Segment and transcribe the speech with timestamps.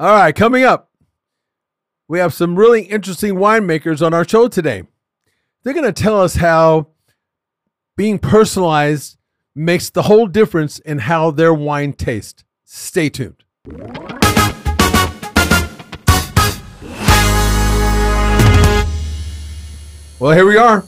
[0.00, 0.92] All right, coming up,
[2.06, 4.84] we have some really interesting winemakers on our show today.
[5.64, 6.90] They're going to tell us how
[7.96, 9.18] being personalized
[9.56, 12.44] makes the whole difference in how their wine tastes.
[12.62, 13.42] Stay tuned.
[20.20, 20.84] Well, here we are.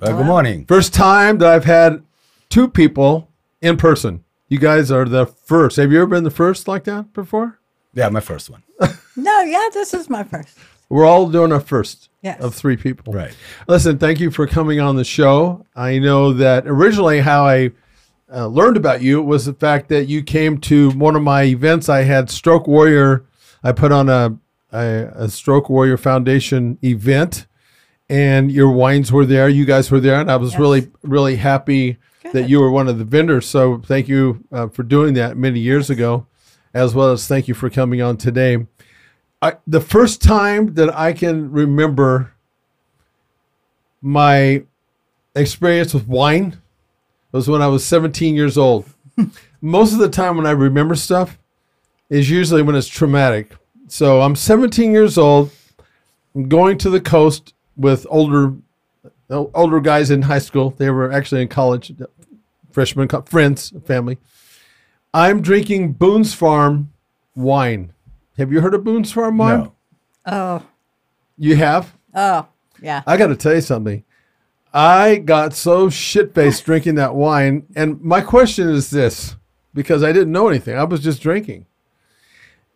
[0.00, 0.66] Well, good morning.
[0.66, 2.02] First time that I've had
[2.48, 3.30] two people
[3.62, 4.24] in person.
[4.48, 5.76] You guys are the first.
[5.76, 7.60] Have you ever been the first like that before?
[7.94, 8.62] Yeah, my first one.
[9.16, 10.58] No, yeah, this is my first.
[10.88, 12.40] We're all doing our first Yes.
[12.40, 13.12] of three people.
[13.12, 13.32] Right.
[13.68, 15.64] Listen, thank you for coming on the show.
[15.76, 17.70] I know that originally how I
[18.34, 21.88] uh, learned about you was the fact that you came to one of my events.
[21.88, 23.24] I had Stroke Warrior.
[23.62, 24.36] I put on a
[24.72, 27.46] a, a Stroke Warrior Foundation event,
[28.08, 29.48] and your wines were there.
[29.48, 30.60] You guys were there, and I was Yes.
[30.60, 31.98] really really happy
[32.32, 33.46] that you were one of the vendors.
[33.46, 36.26] So thank you uh, for doing that many years ago,
[36.74, 38.66] as well as thank you for coming on today.
[39.40, 42.32] I, the first time that I can remember
[44.02, 44.64] my
[45.36, 46.60] experience with wine
[47.32, 48.86] was when I was 17 years old.
[49.60, 51.38] Most of the time when I remember stuff
[52.10, 53.52] is usually when it's traumatic.
[53.88, 55.50] So I'm 17 years old,
[56.34, 58.54] I'm going to the coast with older
[59.30, 60.70] older guys in high school.
[60.70, 61.92] They were actually in college,
[62.70, 64.18] freshmen, friends, family.
[65.14, 66.92] I'm drinking Boone's Farm
[67.36, 67.92] wine.
[68.36, 69.60] Have you heard of Boone's Farm wine?
[69.60, 69.72] No.
[70.26, 70.62] Oh,
[71.38, 71.94] You have?
[72.14, 72.46] oh,
[72.82, 73.02] yeah.
[73.06, 74.02] I got to tell you something.
[74.72, 77.66] I got so shit faced drinking that wine.
[77.76, 79.36] And my question is this
[79.72, 81.66] because I didn't know anything, I was just drinking.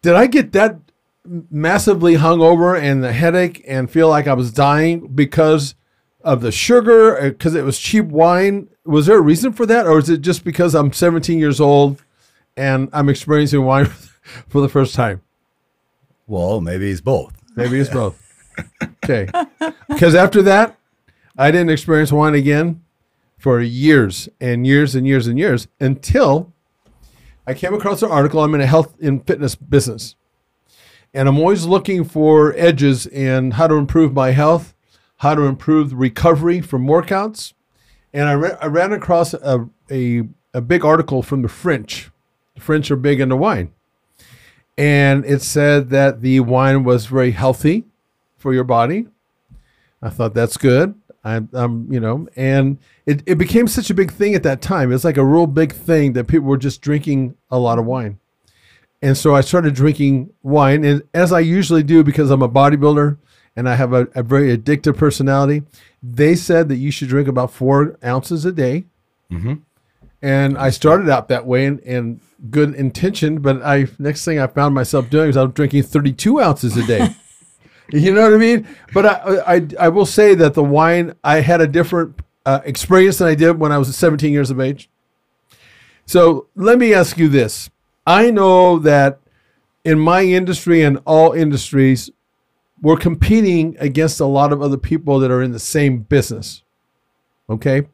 [0.00, 0.77] Did I get that
[1.50, 5.75] massively hungover and the headache and feel like I was dying because
[6.22, 8.69] of the sugar, uh, because it was cheap wine?
[8.84, 9.86] Was there a reason for that?
[9.89, 12.03] Or is it just because I'm 17 years old
[12.58, 13.86] and I'm experiencing wine
[14.48, 15.22] for the first time?
[16.26, 17.32] Well, maybe it's both.
[17.56, 18.20] Maybe it's both.
[18.84, 19.28] Okay.
[19.88, 20.76] Because after that,
[21.38, 22.82] I didn't experience wine again
[23.38, 26.52] for years and years and years and years until
[27.47, 28.42] I came across an article.
[28.42, 30.16] I'm in a health and fitness business.
[31.14, 34.74] And I'm always looking for edges in how to improve my health,
[35.18, 37.54] how to improve the recovery from workouts.
[38.12, 42.10] And I, ra- I ran across a, a, a big article from the French.
[42.58, 43.72] The French are big into wine
[44.78, 47.84] and it said that the wine was very healthy
[48.36, 49.08] for your body.
[50.00, 50.94] I thought that's good.
[51.24, 54.92] I'm, I'm you know, and it, it became such a big thing at that time.
[54.92, 58.20] It's like a real big thing that people were just drinking a lot of wine.
[59.02, 63.18] And so I started drinking wine, and as I usually do because I'm a bodybuilder
[63.56, 65.64] and I have a, a very addictive personality,
[66.00, 68.84] they said that you should drink about four ounces a day.
[69.30, 69.54] Mm-hmm.
[70.22, 72.20] And I started out that way and, and
[72.50, 76.41] good intention, but I next thing I found myself doing is I was drinking 32
[76.41, 77.09] ounces a day.
[77.93, 78.66] you know what I mean?
[78.93, 83.19] But I, I I will say that the wine I had a different uh, experience
[83.19, 84.88] than I did when I was 17 years of age.
[86.06, 87.71] So let me ask you this:
[88.06, 89.21] I know that
[89.84, 92.10] in my industry and all industries,
[92.81, 96.62] we're competing against a lot of other people that are in the same business.
[97.50, 97.88] Okay.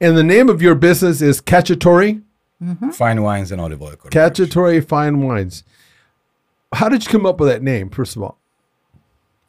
[0.00, 2.22] And the name of your business is Cacciatore,
[2.62, 2.90] Mm-hmm.
[2.90, 3.96] Fine wines and olive oil.
[3.96, 4.46] Corporation.
[4.46, 5.64] Cacciatore Fine Wines.
[6.72, 8.38] How did you come up with that name, first of all?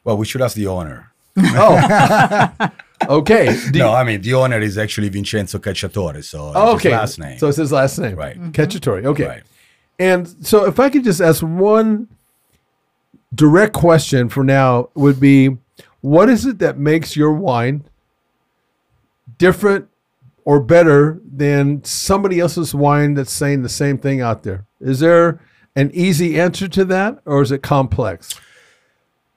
[0.03, 1.11] Well, we should ask the owner.
[2.99, 3.55] Oh, okay.
[3.71, 6.89] Do no, I mean the owner is actually Vincenzo Cacciatore, so oh, it's okay.
[6.89, 7.37] his last name.
[7.37, 8.15] So it's his last name.
[8.15, 8.35] Right.
[8.35, 8.49] Mm-hmm.
[8.49, 9.05] Cacciatore.
[9.05, 9.27] Okay.
[9.27, 9.43] Right.
[9.99, 12.07] And so if I could just ask one
[13.35, 15.57] direct question for now would be
[16.01, 17.83] what is it that makes your wine
[19.37, 19.87] different
[20.45, 24.65] or better than somebody else's wine that's saying the same thing out there?
[24.79, 25.39] Is there
[25.75, 28.39] an easy answer to that or is it complex?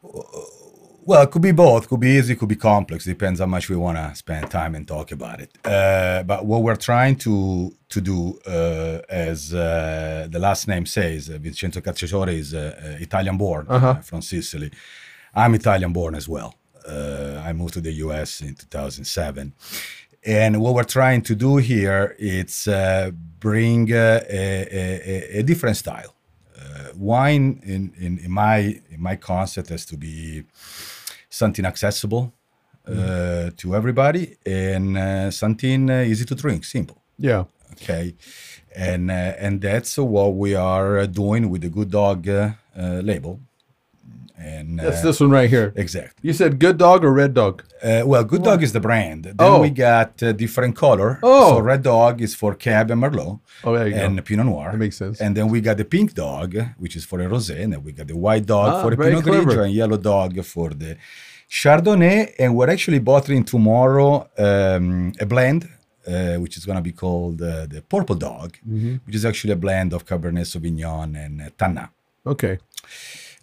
[0.02, 1.88] Well, it could be both.
[1.88, 2.36] Could be easy.
[2.36, 3.04] Could be complex.
[3.04, 5.50] Depends how much we want to spend time and talk about it.
[5.64, 11.28] Uh, but what we're trying to to do, uh, as uh, the last name says,
[11.28, 14.70] uh, Vincenzo Cacciatore is uh, uh, Italian born uh, from Sicily.
[15.34, 16.54] I'm Italian born as well.
[16.86, 18.40] Uh, I moved to the U.S.
[18.40, 19.52] in 2007,
[20.24, 25.76] and what we're trying to do here is uh, bring uh, a, a, a- different
[25.76, 26.14] style.
[26.58, 28.58] Uh, wine, in, in, in my
[28.90, 30.44] in my concept, has to be
[31.30, 32.32] something accessible
[32.86, 37.00] uh, to everybody and uh, something uh, easy to drink, simple.
[37.18, 37.44] Yeah.
[37.72, 38.14] Okay,
[38.76, 42.26] and uh, and that's what we are doing with the Good Dog
[42.76, 43.40] label,
[44.40, 45.72] And That's uh, this one right here.
[45.76, 46.18] exactly.
[46.26, 47.62] You said good dog or red dog?
[47.82, 49.24] Uh, well, Good Dog is the brand.
[49.24, 49.60] Then Oh.
[49.60, 51.18] we got uh, different color.
[51.22, 51.50] Oh.
[51.50, 53.40] So Red Dog is for Cab and Merlot.
[53.64, 54.04] Oh, there you go.
[54.04, 54.68] and Pinot Noir.
[54.72, 55.20] That makes sense.
[55.20, 56.50] And then we got the Pink Dog,
[56.82, 57.56] which is for a rosé.
[57.62, 59.50] And then we got the White Dog Ah, for the Pinot clever.
[59.50, 60.96] Grigio and Yellow Dog for the
[61.50, 62.34] Chardonnay.
[62.38, 65.68] And we're actually bottling tomorrow um, a blend,
[66.06, 68.96] uh, which is going to be called uh, the Purple Dog, Mm-hmm.
[69.06, 71.90] which is actually a blend of Cabernet Sauvignon and uh, Tannat.
[72.26, 72.58] Okay.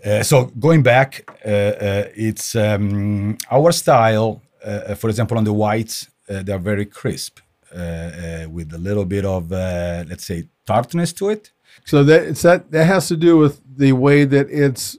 [0.05, 4.41] Uh, so going back, uh, uh, it's um, our style.
[4.63, 7.39] Uh, for example, on the whites, uh, they are very crisp
[7.73, 11.51] uh, uh, with a little bit of, uh, let's say, tartness to it.
[11.85, 14.97] So that it's that that has to do with the way that it's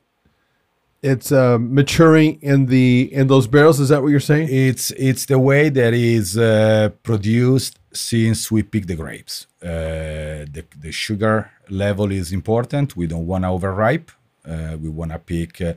[1.02, 3.78] it's uh, maturing in the in those barrels.
[3.80, 4.48] Is that what you're saying?
[4.50, 9.46] It's it's the way that is uh, produced since we pick the grapes.
[9.62, 12.96] Uh, the the sugar level is important.
[12.96, 14.10] We don't want to overripe.
[14.48, 15.74] Uh, we want to pick uh,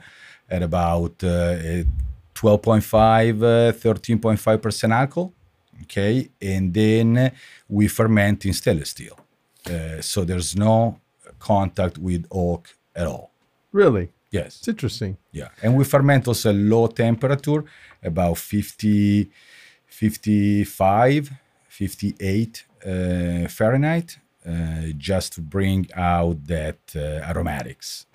[0.49, 1.83] at about uh,
[2.35, 5.33] 12.5, uh, 13.5 percent alcohol.
[5.83, 7.31] Okay, and then
[7.67, 9.17] we ferment in stainless steel.
[9.65, 10.99] Uh, so there's no
[11.39, 13.31] contact with oak at all.
[13.71, 14.09] Really?
[14.31, 14.59] Yes.
[14.59, 15.17] It's interesting.
[15.31, 17.63] Yeah, and we ferment also at low temperature,
[18.03, 19.29] about 50,
[19.85, 21.31] 55,
[21.67, 24.17] 58 uh, Fahrenheit,
[24.47, 24.51] uh,
[24.97, 28.05] just to bring out that uh, aromatics.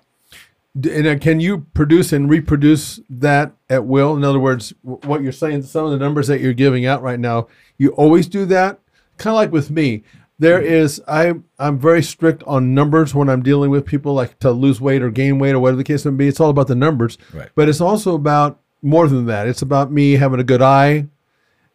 [0.85, 4.15] And uh, can you produce and reproduce that at will?
[4.15, 7.19] In other words, what you're saying, some of the numbers that you're giving out right
[7.19, 7.47] now,
[7.77, 8.79] you always do that.
[9.17, 10.03] Kind of like with me,
[10.37, 14.51] there is I I'm very strict on numbers when I'm dealing with people like to
[14.51, 16.27] lose weight or gain weight or whatever the case may be.
[16.27, 17.49] It's all about the numbers, Right.
[17.55, 19.47] but it's also about more than that.
[19.47, 21.07] It's about me having a good eye.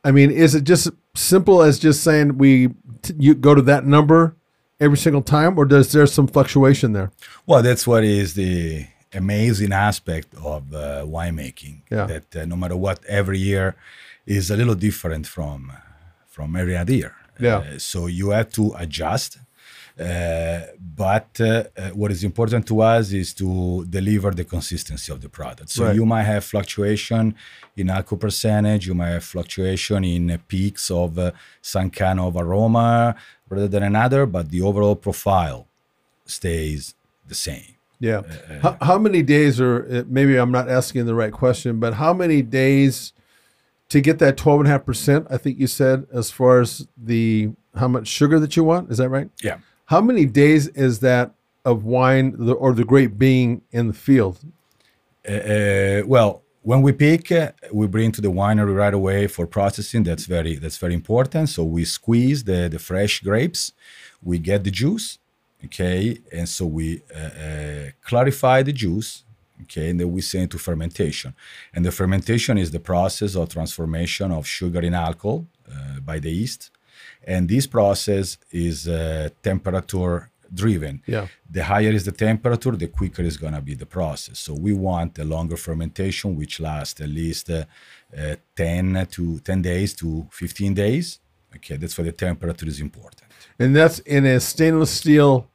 [0.05, 2.69] I mean, is it just simple as just saying we
[3.03, 4.37] t- you go to that number
[4.85, 7.11] every single time, or does there some fluctuation there?
[7.49, 11.77] Well, that's what is the amazing aspect of uh, winemaking.
[11.91, 12.07] Yeah.
[12.13, 13.67] That uh, no matter what, every year
[14.27, 15.73] is a little different from
[16.35, 17.15] from every other year.
[17.49, 17.59] Yeah.
[17.59, 19.39] Uh, so you have to adjust.
[20.01, 20.61] Uh,
[21.05, 25.29] but uh, uh, what is important to us is to deliver the consistency of the
[25.29, 25.69] product.
[25.69, 25.95] So Right.
[25.99, 27.35] you might have fluctuation
[27.77, 31.31] in alcohol percentage, you might have fluctuation in uh, peaks of uh,
[31.61, 33.15] some kind of aroma
[33.53, 35.69] rather than another, but the overall profile
[36.25, 36.95] stays
[37.29, 37.77] the same.
[38.01, 38.23] Yeah.
[38.63, 42.13] how, how many days, or uh, maybe I'm not asking the right question, but how
[42.13, 43.13] many days
[43.91, 45.27] to get that 12.5%?
[45.31, 48.91] I think you said, as far as the how much sugar that you want.
[48.91, 49.31] Is that right?
[49.43, 49.59] Yeah.
[49.87, 51.33] How many days is that
[51.65, 54.41] of wine the, or the grape being in the field?
[55.29, 57.31] Uh, uh, well, when we pick,
[57.73, 60.05] we bring to the winery right away for processing.
[60.05, 61.49] That's very that's very important.
[61.49, 63.73] So we squeeze the the fresh grapes,
[64.23, 65.19] we get the juice,
[65.65, 69.25] okay, and so we uh, uh, clarify the juice,
[69.63, 71.35] okay, and then we send it to fermentation.
[71.75, 76.31] And the fermentation is the process of transformation of sugar in alcohol uh, by the
[76.31, 76.71] yeast,
[77.27, 81.27] and this process is uh, temperature driven Yeah.
[81.51, 84.39] the higher is the temperature, the quicker is going to be the process.
[84.39, 87.65] So we want a longer fermentation, which lasts at least uh,
[88.17, 91.19] uh, 10 to 10 days to 15 days.
[91.57, 93.23] Okay, that's why the temperature is important.
[93.59, 95.49] And that's in a stainless steel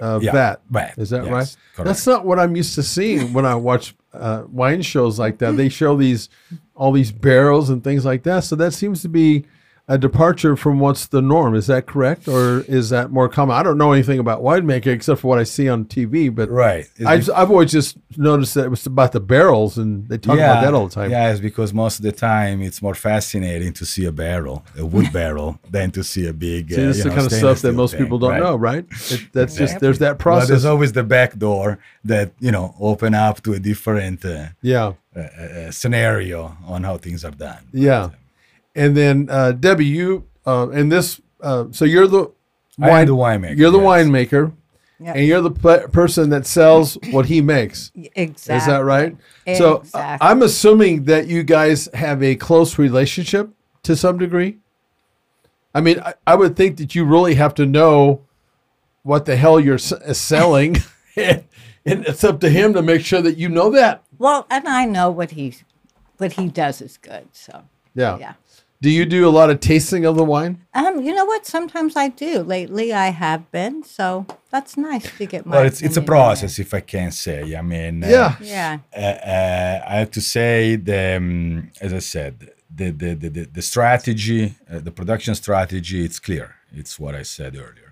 [0.00, 0.60] uh, Yeah, vat.
[0.70, 1.56] vat, Is that yes, right?
[1.74, 1.86] correct.
[1.86, 5.56] That's not what I'm used to seeing when I watch uh, wine shows like that.
[5.56, 6.28] They show these
[6.74, 8.44] all these barrels and things like that.
[8.44, 9.44] So that seems to be
[9.92, 11.54] a departure from what's the norm.
[11.54, 13.54] Is that correct, or is that more common?
[13.54, 16.34] I don't know anything about winemaking except for what I see on TV.
[16.34, 16.86] But Right.
[17.06, 20.62] I've, I've always just noticed that it was about the barrels, and they talk about
[20.62, 21.10] that all the time.
[21.10, 24.86] Yeah, it's because most of the time it's more fascinating to see a barrel, a
[24.86, 26.70] wood barrel, than to see a big.
[26.72, 28.42] See, uh, this is the know, kind of stuff that most thing, people don't right?
[28.42, 28.86] know, right?
[29.10, 30.48] It, that's just there's that But process.
[30.48, 34.94] there's always the back door that you know open up to a different uh, yeah.
[35.14, 37.66] uh, uh, scenario on how things are done.
[37.74, 38.10] Yeah.
[38.74, 42.30] And then uh, Debbie, you uh, and this, uh, so you're the
[42.80, 43.86] I am the winemaker, You're the yes.
[44.06, 44.52] winemaker,
[44.98, 45.12] Yeah.
[45.14, 47.92] and you're the pe- person that sells what he makes.
[48.14, 48.56] Exactly.
[48.56, 49.16] Is that right?
[49.46, 49.88] Exactly.
[49.90, 53.50] So uh, I'm assuming that you guys have a close relationship
[53.82, 54.56] to some degree.
[55.74, 58.22] I mean, I, I would think that you really have to know
[59.02, 60.76] what the hell you're s- uh, selling,
[61.16, 61.44] and,
[61.86, 64.02] and it's up to him to make sure that you know that.
[64.18, 65.54] Well, and I know what he
[66.18, 67.28] what he does is good.
[67.32, 67.64] So
[67.94, 68.18] Yeah.
[68.18, 68.34] yeah.
[68.82, 70.54] Do you do a lot of tasting of the wine?
[70.74, 71.46] Um, you know what?
[71.46, 72.32] Sometimes I do.
[72.42, 73.84] Lately, I have been.
[73.84, 75.56] So that's nice to get my.
[75.56, 77.54] Well, it's it's a process, if I can say.
[77.54, 78.36] I mean, uh, Yeah.
[78.40, 78.48] there.
[78.56, 78.78] Yeah.
[78.96, 82.34] uh, uh, I have to say, the, um, as I said,
[82.78, 86.56] the the the, the, the strategy, uh, the production strategy, it's clear.
[86.80, 87.90] It's what I said earlier.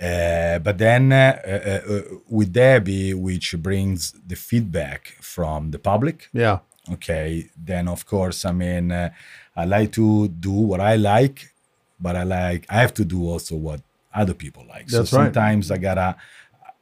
[0.00, 6.28] Uh, but then uh, uh, uh, with Debbie, which brings the feedback from the public,
[6.32, 6.58] Yeah.
[6.94, 9.10] okay, then of course, I mean, uh,
[9.56, 11.50] I like to do what I like,
[12.00, 13.80] but I like I have to do also what
[14.14, 14.86] other people like.
[14.88, 15.24] That's so right.
[15.26, 16.16] sometimes I gotta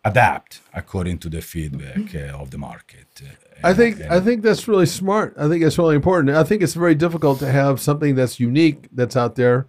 [0.04, 3.06] adapt according to the feedback uh, of the market.
[3.22, 3.26] Uh,
[3.62, 5.34] I think and- I think that's really smart.
[5.38, 6.36] I think it's really important.
[6.36, 9.66] I think it's very difficult to have something that's unique that's out there,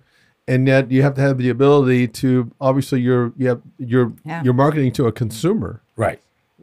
[0.47, 4.43] and yet you have to have the ability to obviously you're you have you're Yeah.
[4.43, 5.81] you're marketing to a consumer.
[5.97, 6.19] right.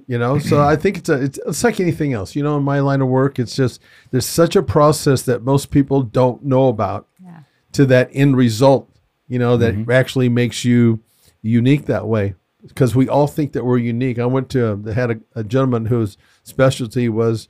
[0.09, 2.35] You know, so I think it's a, it's, it's like anything else.
[2.35, 3.79] You know, in my line of work, it's just
[4.11, 7.41] there's such a process that most people don't know about Yeah.
[7.73, 8.89] to that end result.
[9.29, 9.91] You know, that mm-hmm.
[9.91, 11.01] actually makes you
[11.43, 12.35] unique that way.
[12.67, 14.19] Because we all think that we're unique.
[14.19, 17.47] I went to they had a, a gentleman whose specialty was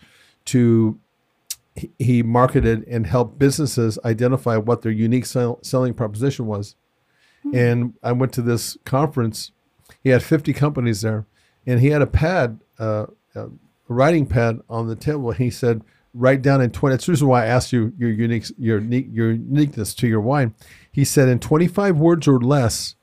[0.47, 0.99] to
[1.77, 6.75] he- he marketed and helped businesses identify what their unique sell, selling proposition was.
[7.45, 7.55] Hmm.
[7.55, 9.53] And I went to this conference.
[10.03, 11.25] He had 50 companies there,
[11.69, 13.49] and he had a pad, uh, a
[13.89, 15.31] writing pad on the table.
[15.33, 15.83] He said,
[16.15, 19.33] "Write down in 20." That's the reason why I asked you your unique, your your
[19.33, 20.55] uniqueness to your wine.
[20.91, 22.95] He said, "In 25 words or less,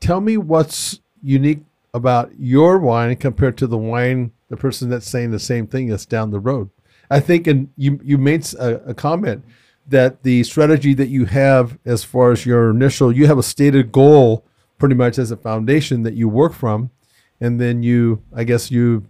[0.00, 1.62] tell me what's unique
[1.94, 6.04] about your wine compared to the wine the person that's saying the same thing is
[6.04, 6.70] down the road."
[7.08, 9.44] I think, and you you made a comment
[9.88, 13.92] that the strategy that you have as far as your initial, you have a stated
[13.92, 14.44] goal
[14.78, 16.90] pretty much as a foundation that you work from,
[17.40, 19.04] and then you, I guess you,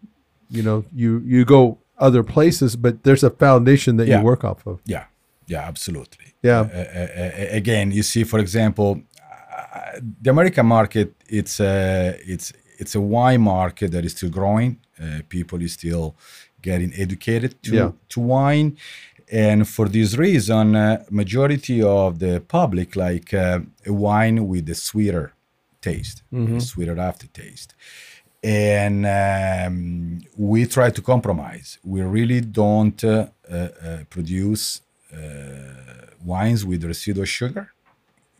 [0.50, 4.18] you know, you you go other places, but there's a foundation that Yeah.
[4.18, 4.80] you work off of.
[4.84, 5.04] Yeah,
[5.46, 6.26] yeah, absolutely.
[6.42, 6.60] Yeah.
[6.60, 12.94] Uh, uh, again, you see, for example, uh, the American market it's a it's it's
[12.94, 14.76] a wine market that is still growing.
[15.02, 16.14] Uh, people is still
[16.62, 17.90] getting educated to Yeah.
[18.08, 18.76] to wine,
[19.32, 24.74] and for this reason, uh, majority of the public like uh, a wine with a
[24.74, 25.32] sweeter
[25.80, 27.74] taste, a sweeter aftertaste.
[28.46, 31.78] And um, we try to compromise.
[31.82, 33.68] We really don't uh, uh,
[34.08, 37.72] produce uh, wines with residual sugar,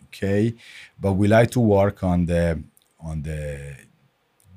[0.05, 0.55] okay?
[1.01, 2.63] But we like to work on the
[3.01, 3.75] on the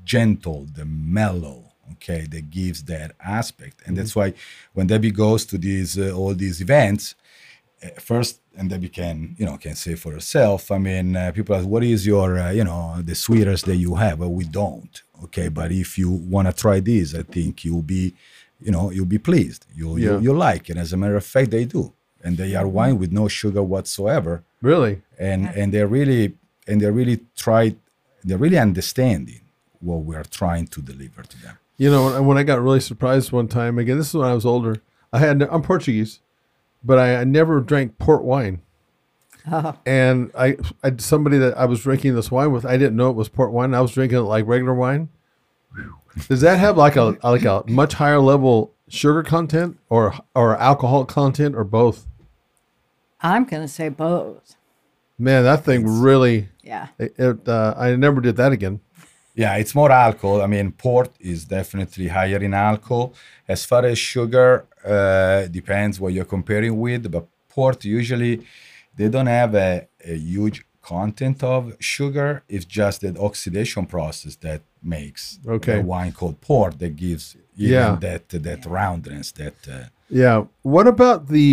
[0.04, 3.82] gentle, the mellow, okay, that gives that aspect.
[3.86, 4.34] And that's why
[4.74, 7.16] when Debbie goes to these uh, all these events,
[8.00, 11.66] first, and Debbie can you know can say for yourself I mean, uh, people ask,
[11.68, 15.02] "What is your uh, you know the sweetest that you have?" Well, we don't.
[15.26, 18.14] Okay, but if you want to try this, I think you'll be,
[18.66, 19.66] you know, you'll be pleased.
[19.76, 20.12] You Yeah.
[20.18, 20.78] you, you like it.
[20.78, 21.94] As a matter of fact, they do,
[22.24, 25.02] and they are wine with no sugar whatsoever Really?
[25.18, 26.24] and and they're really
[26.68, 27.76] and they're really try
[28.26, 29.42] they're really understanding
[29.80, 33.48] what we're trying to deliver to them You know, when I got really surprised one
[33.48, 34.76] time, again, this is when I was older.
[35.16, 36.20] I had I'm Portuguese,
[36.84, 38.62] but I, I never drank port wine.
[39.86, 43.16] And I, I somebody that I was drinking this wine with, I didn't know it
[43.16, 43.74] was port wine.
[43.74, 45.10] I was drinking it like regular wine.
[46.28, 51.06] Does that have like a like a much higher level sugar content or or alcohol
[51.06, 52.08] content or both?
[53.22, 54.56] I'm going to say both.
[55.18, 56.50] Man, that thing really.
[56.64, 56.88] Yeah.
[56.98, 58.80] It, it, uh, I never did that again.
[59.42, 63.06] Yeah it's more alcohol i mean port is definitely higher in alcohol
[63.54, 64.50] as far as sugar
[64.96, 67.24] uh, depends what you're comparing with but
[67.56, 68.34] port usually
[68.98, 69.72] they don't have a,
[70.14, 70.58] a huge
[70.94, 71.62] content of
[71.96, 74.62] sugar it's just that oxidation process that
[74.96, 75.22] makes
[75.56, 75.78] Okay.
[75.80, 77.98] a wine called port that gives Yeah.
[78.08, 79.86] that that roundness that uh,
[80.24, 80.38] Yeah.
[80.76, 81.48] What about the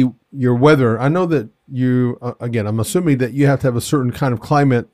[0.44, 0.90] your weather?
[1.06, 1.46] I know that
[1.80, 1.90] you
[2.26, 2.64] uh, again.
[2.70, 4.86] I'm assuming that you have to have a certain kind of climate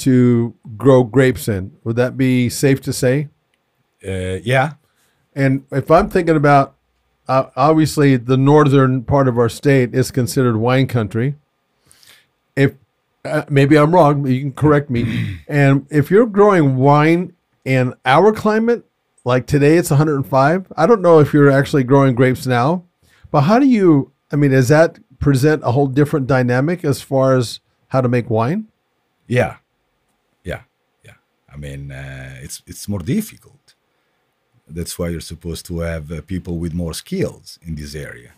[0.00, 1.72] to grow grapes in.
[1.84, 3.28] Would that be safe to say?
[4.06, 4.74] uh, yeah
[5.34, 6.74] And if I'm thinking about,
[7.28, 11.36] uh, obviously, the northern part of our state is considered wine country.
[12.56, 12.74] If
[13.24, 15.38] uh, maybe I'm wrong, but you can correct me.
[15.48, 18.84] and if you're growing wine in our climate,
[19.24, 20.72] like today it's 105.
[20.76, 22.84] I don't know if you're actually growing grapes now,
[23.30, 24.12] but how do you?
[24.32, 28.30] I mean, does that present a whole different dynamic as far as how to make
[28.30, 28.66] wine?
[29.26, 29.56] Yeah.
[31.52, 33.74] I mean, uh, it's it's more difficult.
[34.68, 38.30] That's why you're supposed to have uh, people with more skills in this area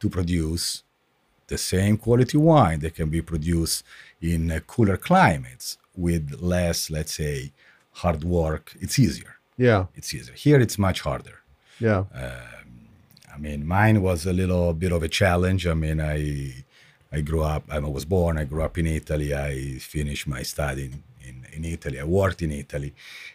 [0.00, 0.82] to produce
[1.48, 3.84] the same quality wine that can be produced
[4.20, 7.52] in uh, cooler climates with less, let's say,
[8.02, 8.64] hard work.
[8.80, 9.34] It's easier.
[9.58, 10.34] Yeah, It's easier.
[10.34, 11.38] Here, it's much harder.
[11.78, 12.04] yeah,
[13.34, 15.66] I mean, mine was a little bit of a challenge.
[15.66, 16.18] I mean, I
[17.16, 17.64] I grew up.
[17.68, 18.38] I was born.
[18.38, 19.34] I grew up in Italy.
[19.34, 21.02] I finished my study in,
[21.52, 21.98] in, Italy.
[22.00, 22.92] I worked in Italy,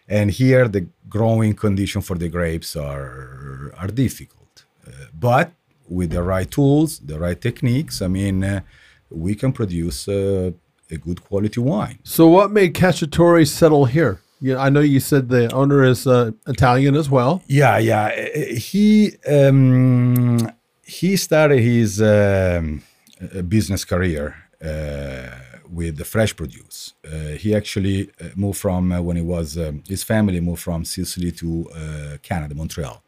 [0.08, 4.66] and here the growing condition for the grapes are are difficult.
[4.88, 5.52] Uh, but
[5.90, 8.62] with the right tools, the right techniques, I mean, uh,
[9.10, 10.52] we can produce uh,
[10.92, 12.00] a good quality wine.
[12.04, 14.20] So, what made Cacciatore settle here?
[14.40, 17.42] Yeah, I know you said the owner is uh, Italian as well.
[17.48, 18.06] Yeah, yeah.
[18.06, 20.52] Uh, He um,
[20.84, 22.84] he started his um,
[23.22, 25.30] uh, business career uh,
[25.70, 26.94] with the fresh produce.
[27.06, 30.86] Uh, he actually uh, moved from uh, when he was um, his family moved from
[30.86, 33.02] Sicily to uh, Canada, Montreal,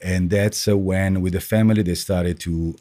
[0.00, 2.76] and that's when with the family they started to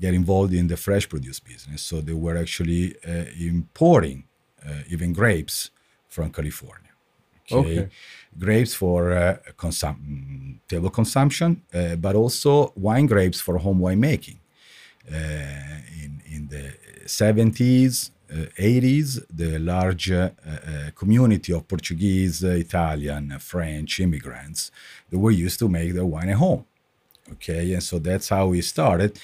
[0.00, 1.82] get involved in the fresh produce business.
[1.82, 4.24] So they were actually uh, importing
[4.66, 5.70] uh, even grapes
[6.08, 6.90] from California.
[7.50, 7.88] Okay.
[8.38, 14.38] Grapes for uh, consum- mm, table consumption, uh, but also wine grapes for home winemaking.
[15.06, 16.72] Uh, in, in the
[17.06, 24.70] 70s, uh, 80s, the large uh, uh, community of Portuguese, Italian, French immigrants,
[25.10, 26.64] they were used to make their wine at home.
[27.32, 29.18] Okay, and so that's how we started.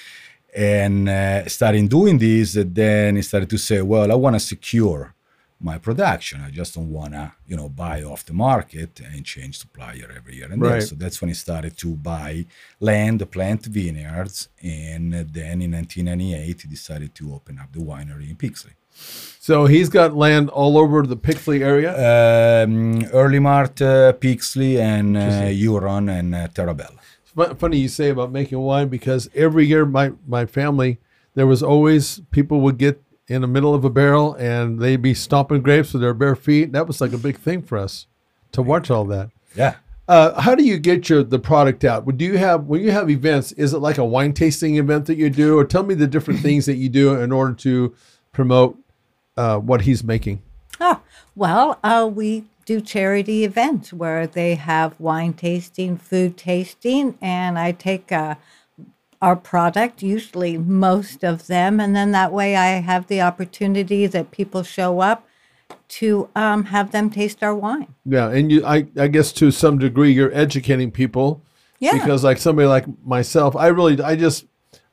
[0.56, 1.08] And
[1.50, 5.14] starting doing this, then he started to say, well, I want to secure
[5.60, 6.40] my production.
[6.40, 10.36] I just don't want to, you know, buy off the market and change supplier every
[10.36, 10.82] year and Right.
[10.82, 12.46] So that's when he started to buy
[12.80, 18.36] land, plant vineyards, and then in 1998 he decided to open up the winery in
[18.36, 18.74] Pixley.
[18.92, 21.92] So, he's got land all over the Pixley area.
[21.92, 27.54] Um, Earlimart, uh, Pixley, and uh, Huron and uh, Terra Bella.
[27.54, 30.98] Funny you say about making wine because every year my my family
[31.34, 35.14] there was always people would get in the middle of a barrel and they'd be
[35.14, 36.72] stomping grapes with their bare feet.
[36.72, 38.06] That was like a big thing for us
[38.50, 39.30] to watch all that.
[39.54, 39.76] Yeah.
[40.08, 42.04] Uh, how do you get your the product out?
[42.16, 43.52] Do you have when you have events?
[43.52, 46.40] Is it like a wine tasting event that you do, or tell me the different
[46.42, 47.94] things that you do in order to
[48.32, 48.76] promote
[49.36, 50.42] uh, what he's making?
[50.80, 51.00] Oh,
[51.36, 57.70] well, uh, we do charity events where they have wine tasting, food tasting, and I
[57.70, 58.34] take uh,
[59.22, 64.30] our product, usually most of them, and then that way I have the opportunity that
[64.30, 65.26] people show up
[65.88, 67.94] to um, have them taste our wine.
[68.04, 71.42] Yeah, and you, I, I guess to some degree, you're educating people.
[71.80, 71.92] Yeah.
[71.92, 74.44] Because like somebody like myself, I really, I just,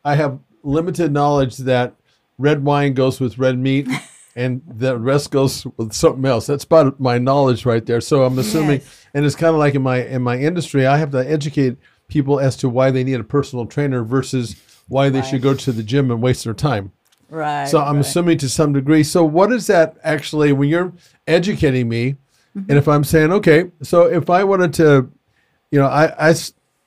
[0.05, 1.95] I have limited knowledge that
[2.37, 3.87] red wine goes with red meat,
[4.35, 6.47] and the rest goes with something else.
[6.47, 8.01] That's about my knowledge right there.
[8.01, 9.05] So I'm assuming, Yes.
[9.13, 11.77] and it's kind of like in my in my industry, I have to educate
[12.07, 14.55] people as to why they need a personal trainer versus
[14.87, 16.91] why they should go to the gym and waste their time.
[17.29, 17.67] Right.
[17.67, 19.03] So I'm assuming to some degree.
[19.03, 20.93] So what is that actually when you're
[21.27, 22.15] educating me,
[22.57, 22.71] Mm-hmm.
[22.71, 25.11] and if I'm saying okay, so if I wanted to,
[25.69, 26.33] you know, I,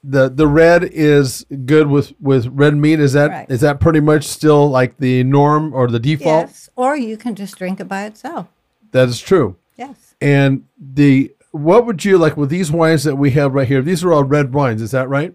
[0.02, 2.98] the the red is good with with red meat.
[2.98, 3.68] Is that is Right.
[3.68, 6.46] that pretty much still like the norm or the default?
[6.48, 6.70] Yes.
[6.74, 8.48] Or you can just drink it by itself.
[8.90, 9.56] That is true.
[9.76, 10.14] Yes.
[10.20, 13.82] And the what would you like with these wines that we have right here?
[13.82, 14.82] These are all red wines.
[14.82, 15.34] Is that right?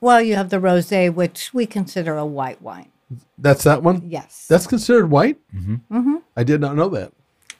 [0.00, 2.90] Well, you have the rosé, which we consider a white wine.
[3.38, 4.02] That's that one.
[4.08, 4.46] Yes.
[4.48, 5.38] That's considered white.
[5.54, 6.16] Mm-hmm.
[6.36, 7.12] I did not know that.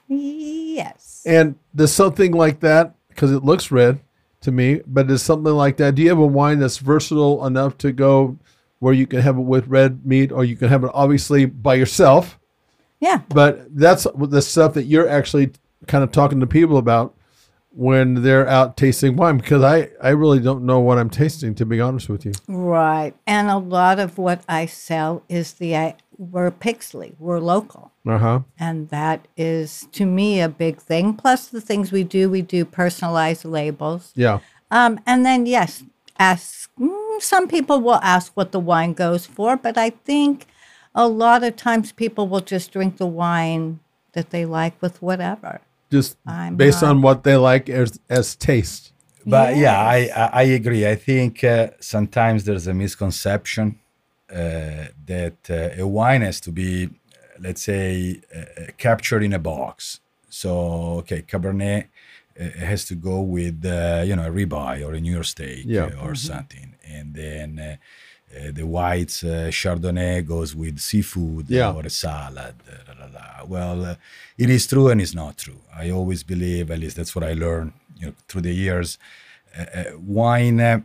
[0.08, 1.22] yes.
[1.26, 4.00] And there's something like that because it looks red
[4.40, 5.94] to me, but there's something like that.
[5.94, 8.38] Do you have a wine that's versatile enough to go
[8.80, 11.74] where you can have it with red meat, or you can have it obviously by
[11.74, 12.38] yourself?
[12.98, 13.20] Yeah.
[13.28, 15.52] But that's the stuff that you're actually
[15.86, 17.14] kind of talking to people about
[17.74, 21.66] when they're out tasting wine because I, I really don't know what I'm tasting to
[21.66, 22.32] be honest with you.
[22.48, 23.14] Right.
[23.26, 27.90] And a lot of what I sell is the, uh, we're Pixley, we're local.
[28.06, 28.40] Uh huh.
[28.58, 31.14] And that is, to me, a big thing.
[31.14, 34.12] Plus, the things we do, we do personalized labels.
[34.14, 34.40] Yeah.
[34.70, 35.82] Um, and then, yes,
[36.18, 40.46] ask, mm, some people will ask what the wine goes for, but I think
[40.94, 43.80] a lot of times people will just drink the wine
[44.12, 45.60] that they like with whatever.
[45.92, 48.92] Just I'm based not- on what they like as as taste.
[49.24, 50.82] But yeah, I, I I agree.
[50.94, 53.78] I think uh, sometimes there's a misconception
[54.30, 56.88] uh, that uh, a wine has to be, uh,
[57.46, 60.00] let's say, uh, uh, captured in a box.
[60.28, 60.50] So
[61.00, 61.84] okay, Cabernet
[62.40, 65.64] uh, has to go with uh, you know a ribeye or a New York steak
[65.66, 65.90] Yeah.
[66.04, 67.78] or something, and then.
[68.34, 71.72] Uh, uh, the whites uh, Chardonnay goes with seafood Yeah.
[71.72, 72.54] or a salad.
[72.70, 73.44] uh, la, la, la.
[73.46, 73.94] Well, uh,
[74.38, 75.60] it is true and it's not true.
[75.74, 78.98] I always believe, at least that's what I learned you know, through the years.
[79.58, 80.80] Uh, uh, wine, uh,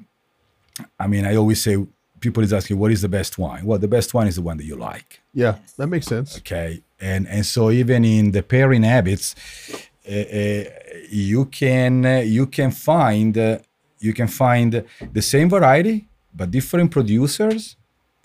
[1.00, 1.78] I mean, I always say,
[2.20, 3.66] people is asking, what is the best wine?
[3.66, 5.20] Well, the best wine is the one that you like.
[5.34, 6.38] Yeah, that makes sense.
[6.40, 9.36] Okay, and and so even in the pairing habits,
[10.10, 10.64] uh, uh,
[11.10, 13.60] you can uh, you can find uh,
[14.00, 14.84] you can find
[15.14, 17.76] the same variety but different producers.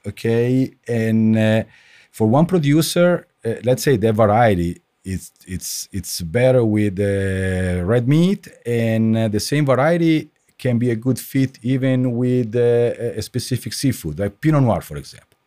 [0.07, 1.63] Okay, and uh,
[2.11, 8.09] for one producer, uh, let's say the variety it's it's it's better with uh, red
[8.09, 13.23] meat, and uh, the same variety can be a good fit even with uh, a
[13.23, 15.39] specific seafood, like Pinot Noir, for example.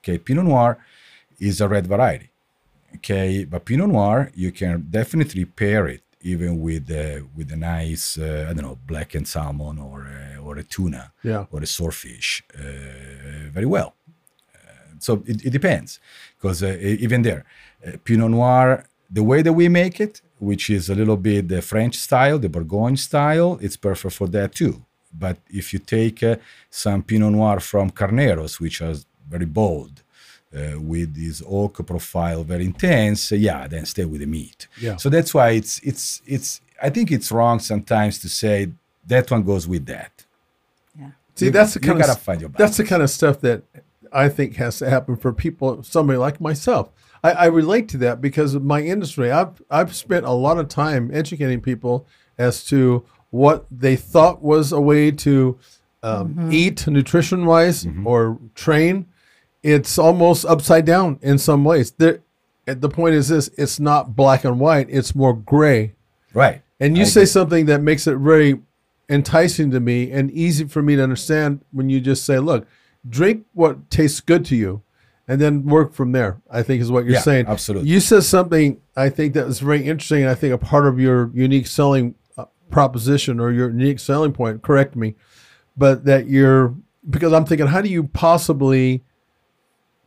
[0.00, 0.78] Okay, Pinot Noir
[1.38, 2.30] is a red variety.
[2.96, 6.02] Okay, but Pinot Noir, you can definitely pair it
[6.32, 10.44] even with uh, with a nice uh, I don't know black and salmon or uh,
[10.46, 11.44] or a tuna Yeah.
[11.52, 13.90] or a swordfish uh, very well.
[14.54, 14.58] Uh,
[14.98, 15.90] so it, it depends
[16.36, 17.42] because uh, even there,
[17.86, 18.84] uh, Pinot Noir,
[19.18, 22.48] the way that we make it, which is a little bit the French style, the
[22.48, 24.74] Bourgogne style, it's perfect for that too.
[25.24, 26.36] But if you take uh,
[26.70, 28.96] some Pinot Noir from Carneros, which are
[29.34, 30.02] very bold,
[30.54, 34.68] uh, with this oak profile very intense, uh, yeah, then stay with the meat.
[34.80, 34.96] Yeah.
[34.96, 36.60] So that's why it's it's it's.
[36.82, 38.72] I think it's wrong sometimes to say
[39.06, 40.24] that one goes with that.
[40.98, 41.10] Yeah.
[41.34, 43.62] See, You- that's the kind gotta of find your that's the kind of stuff that
[44.12, 46.90] I think has to happen for people, somebody like myself.
[47.24, 49.30] I, I relate to that because of my industry.
[49.32, 52.06] I've I've spent a lot of time educating people
[52.38, 55.58] as to what they thought was a way to
[56.02, 58.06] um, eat nutrition wise Mm-hmm.
[58.06, 59.06] or train.
[59.66, 61.90] It's almost upside down in some ways.
[61.92, 62.20] There,
[62.66, 65.94] the point is this: it's not black and white; it's more gray.
[66.32, 66.62] Right.
[66.78, 67.26] And you I say agree.
[67.26, 68.60] something that makes it very
[69.08, 72.66] enticing to me and easy for me to understand when you just say, look,
[73.08, 74.82] drink what tastes good to you
[75.28, 77.46] and then work from there, I think is what you're Yeah, saying.
[77.46, 77.88] absolutely.
[77.88, 80.22] You said something I think that was very interesting.
[80.22, 84.32] And I think a part of your unique selling uh, proposition or your unique selling
[84.32, 85.14] point, correct me,
[85.76, 86.74] but that you're,
[87.08, 89.02] because I'm thinking, how do you possibly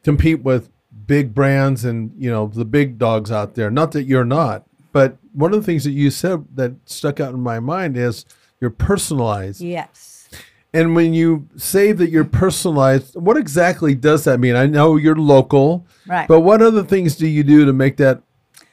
[0.04, 0.70] compete with
[1.08, 3.70] big brands and you know the big dogs out there.
[3.72, 7.34] Not that you're not but one of the things that you said that stuck out
[7.34, 8.26] in my mind is
[8.60, 9.62] you're personalized.
[9.62, 10.28] Yes.
[10.74, 14.56] and when you say that you're personalized what exactly does that mean?
[14.56, 16.28] I know you're local Right.
[16.28, 18.22] but what other things do you do to make that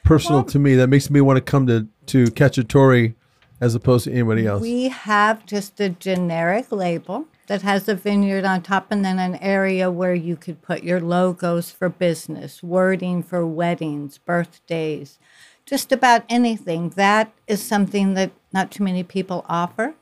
[0.03, 3.13] personal to me that makes me want to come to to Cacciatore
[3.61, 4.61] as opposed to anybody else?
[4.61, 9.35] We have just a generic label that has a vineyard on top and then an
[9.35, 15.17] area where you could put your logos for business, wording for weddings, birthdays,
[15.65, 16.89] just about anything.
[16.89, 19.95] That is something that not too many people offer.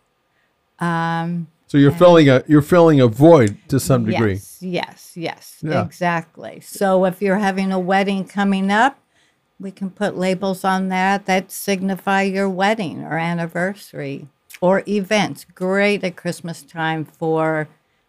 [0.79, 5.57] Um, so you're filling a you're filling a void to some degree Yes, yes, yes,
[5.61, 5.83] Yeah.
[5.83, 6.59] exactly.
[6.61, 8.99] So if you're having a wedding coming up,
[9.59, 14.27] we can put labels on that that signify your wedding or anniversary
[14.61, 15.45] or events.
[15.53, 17.67] Great at Christmas time for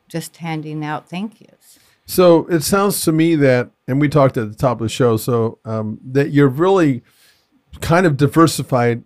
[0.09, 1.78] just handing out thank yous.
[2.06, 5.16] So it sounds to me that, and we talked at the top of the show,
[5.16, 7.02] so um, that you're really
[7.80, 9.02] kind of diversified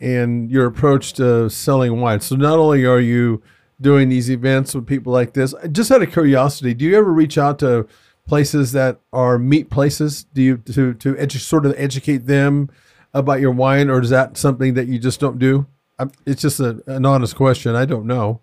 [0.00, 2.20] in your approach to selling wine.
[2.20, 3.42] So not only are you
[3.80, 7.36] doing these events with people like this, just out of curiosity, do you ever reach
[7.36, 7.88] out to
[8.26, 10.24] places that are meat places?
[10.32, 12.70] Do you to to edu- sort of educate them
[13.12, 15.66] about your wine, or is that something that you just don't do?
[15.98, 17.74] I it's just a, an honest question.
[17.74, 18.40] I don't know.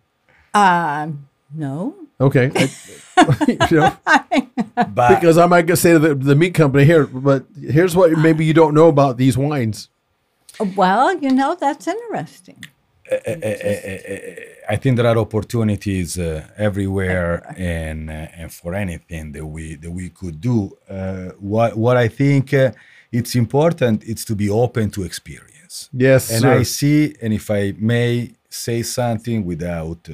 [0.54, 1.96] Um, no.
[2.20, 2.52] Okay.
[2.56, 2.70] I-
[3.72, 3.98] you know,
[4.76, 8.46] But because I might say to the, the meat company here, but here's what maybe
[8.46, 9.90] you don't know about these wines.
[10.76, 12.64] Well, you know, that's interesting.
[14.70, 19.92] I think there are opportunities uh, everywhere and uh, and for anything that we that
[19.92, 20.78] we could do.
[20.90, 22.72] Uh, what what I think uh,
[23.12, 25.51] it's important is to be open to experience.
[25.94, 26.60] Yes, and sir.
[26.60, 30.10] I see, and if I may say something without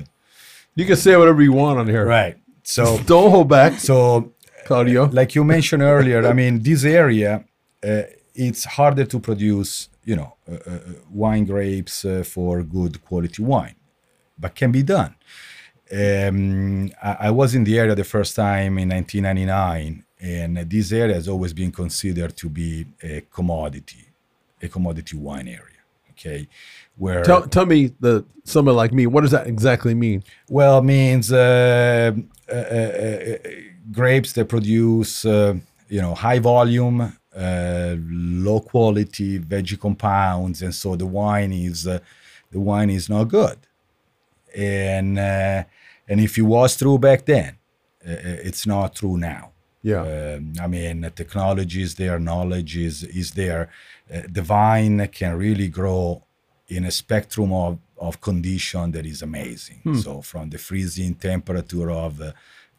[0.75, 2.05] You can say whatever you want on here.
[2.05, 4.31] right, so Don't hold back, so
[4.65, 5.07] Claudio.
[5.19, 7.43] like you mentioned earlier, I mean, this area,
[7.83, 8.03] uh,
[8.35, 13.41] it's harder to produce, you know, uh, uh, uh, wine grapes uh, for good quality
[13.41, 13.75] wine,
[14.37, 15.15] but can be done.
[15.91, 21.15] Um, I, I was in the area the first time in 1999, and this area
[21.15, 24.06] has always been considered to be a commodity,
[24.61, 25.61] a commodity wine area.
[26.11, 26.47] Okay,
[26.97, 30.23] where Tell, tell me, the someone like me, what does that exactly mean?
[30.49, 32.11] well, it means uh,
[32.49, 33.37] uh, uh, uh,
[33.91, 35.53] grapes that produce, uh,
[35.89, 37.01] you know, high volume,
[37.35, 41.99] uh, low quality veggie compounds, and so the wine is uh,
[42.51, 43.59] the wine is not good.
[44.55, 45.63] And uh,
[46.07, 47.57] and if it was true back then,
[48.01, 49.51] it's not true now.
[49.91, 50.03] Yeah.
[50.35, 53.63] Um, I mean, technology is there, knowledge is is there.
[54.13, 56.03] Uh, the vine can really grow
[56.67, 57.73] in a spectrum of,
[58.07, 59.79] of condition that is amazing.
[60.05, 62.31] So from the freezing temperature of, uh,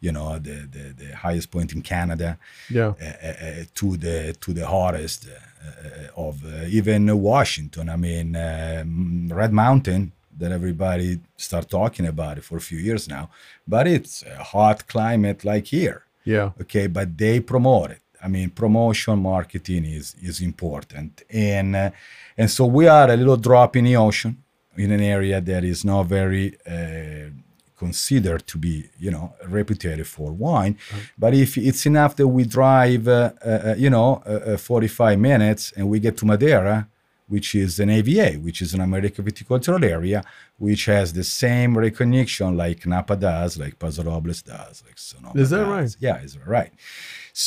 [0.05, 2.29] you know, the, the, the highest point in Canada,
[2.69, 2.93] Yeah.
[3.01, 7.85] uh, uh, uh, to the to the hottest uh, of uh, even Washington.
[7.89, 10.03] I mean, um, Red Mountain
[10.39, 13.25] that everybody start talking about it for a few years now,
[13.67, 16.51] but it's a hot climate like here Yeah.
[16.61, 18.01] okay but they promote it.
[18.21, 21.23] I mean promotion marketing is is important.
[21.29, 21.91] And uh,
[22.37, 24.43] and so we are a little drop in the ocean
[24.77, 27.29] in an area that is not very uh,
[27.77, 30.77] considered to be you know reputed for wine.
[31.17, 35.73] But if it's enough that we drive uh, uh, uh, you know uh, 45 minutes
[35.75, 36.87] and we get to Madera
[37.33, 40.19] which is an ava which is an american viticultural area
[40.65, 45.49] which has the same recognition like napa does like paso robles does like sonoma Is
[45.51, 45.67] that does.
[45.75, 45.95] right?
[46.05, 46.71] yeah is that right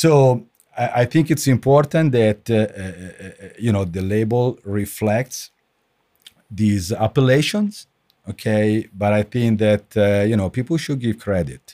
[0.01, 0.11] so
[0.83, 2.83] I, I think it's important that uh, uh,
[3.25, 4.45] uh, you know the label
[4.81, 5.37] reflects
[6.61, 7.73] these appellations
[8.31, 11.65] okay but i think that uh, you know people should give credit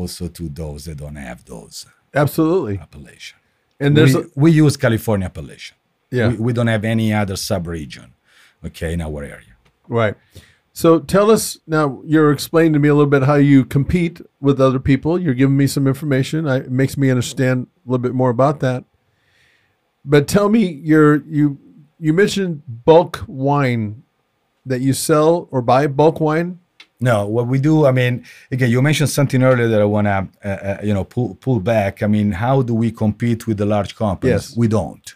[0.00, 1.76] also to those that don't have those
[2.14, 2.76] Absolutely.
[2.86, 3.38] appellation
[3.82, 5.76] And there's we, a, we use california appellation
[6.10, 6.28] Yeah.
[6.28, 8.14] we, we don't have any other sub-region
[8.64, 9.56] okay in our area
[9.88, 10.14] right.
[10.72, 12.00] So tell us now.
[12.06, 15.20] You're explaining to me a little bit how you compete with other people.
[15.20, 16.48] You're giving me some information.
[16.48, 18.84] I, it makes me understand a little bit more about that.
[20.04, 21.58] But tell me, your you
[21.98, 24.04] you mentioned bulk wine
[24.64, 26.60] that you sell or buy bulk wine.
[27.02, 30.28] No, what we do, I mean, again, you mentioned something earlier that I want to,
[30.44, 32.02] uh, uh, you know, pull pull back.
[32.02, 34.50] I mean, how do we compete with the large companies?
[34.50, 34.56] Yes.
[34.56, 35.14] We don't.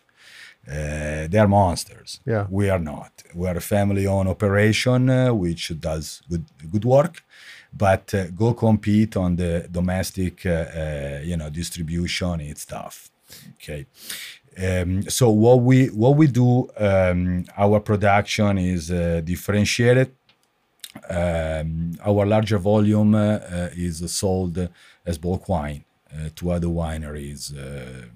[0.69, 2.21] Uh, they are monsters.
[2.25, 2.47] Yeah.
[2.51, 3.13] we are not.
[3.35, 7.23] We are a family-owned operation uh, which does good good work,
[7.73, 12.41] but uh, go compete on the domestic, uh, uh, you know, distribution.
[12.41, 13.11] It's tough.
[13.55, 13.87] Okay.
[14.57, 20.13] Um, so what we what we do, um, our production is uh, differentiated
[21.11, 24.69] um, our larger volume uh, uh, is sold
[25.05, 28.07] as bulk wine uh, to other wineries uh,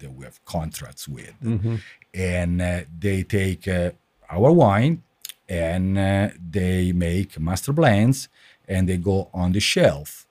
[0.00, 1.34] that we have contracts with,
[2.14, 3.90] and uh, they take uh,
[4.30, 5.02] our wine
[5.48, 8.28] and uh, they make master blends
[8.68, 10.26] and they go on the shelf,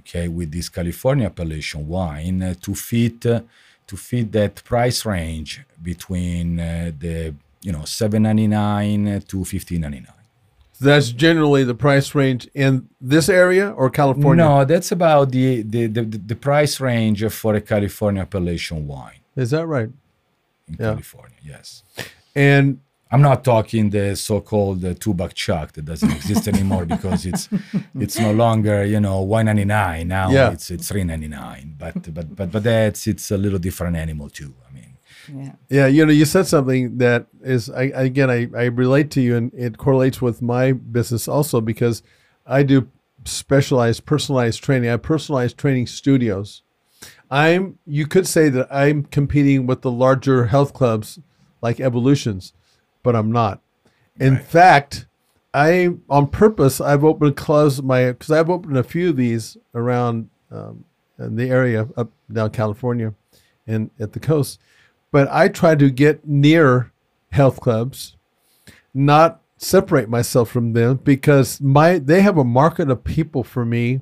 [0.00, 3.40] okay, with this California appellation wine uh, to fit uh,
[3.86, 10.06] to fit that price range between uh, the you know 7.99 to 15.99
[10.84, 14.44] That's generally the price range in this area or California.
[14.44, 19.50] No, that's about the, the, the, the price range for a California appellation wine Is
[19.50, 19.90] that right?
[20.68, 20.90] in Yeah.
[20.92, 21.36] California.
[21.42, 21.82] Yes.
[22.34, 22.80] And
[23.12, 27.48] I'm not talking the so-called uh, two buck chuck that doesn't exist anymore because it's
[28.04, 30.50] it's no longer you know 1.99 now Yeah.
[30.50, 34.72] it's it's 3.99 but but but but that's it's a little different animal too I
[34.74, 34.93] mean
[35.32, 35.52] Yeah.
[35.68, 39.20] Yeah, you know, you said something that is, I, I- again, I, I relate to
[39.20, 42.02] you, and it correlates with my business also because
[42.46, 42.88] I do
[43.24, 44.88] specialized, personalized training.
[44.88, 46.62] I have personalized training studios.
[47.30, 51.18] I'm, you could say that I'm competing with the larger health clubs
[51.62, 52.52] like Evolutions,
[53.02, 53.60] but I'm not.
[54.20, 55.06] In fact,
[55.52, 60.28] I, on purpose, I've opened clubs, my, because I've opened a few of these around
[60.50, 60.84] um,
[61.18, 63.14] in the area up down California
[63.66, 64.60] and at the coast
[65.14, 66.90] but I try to get near
[67.30, 68.16] health clubs,
[68.92, 74.00] not separate myself from them because my they have a market of people for me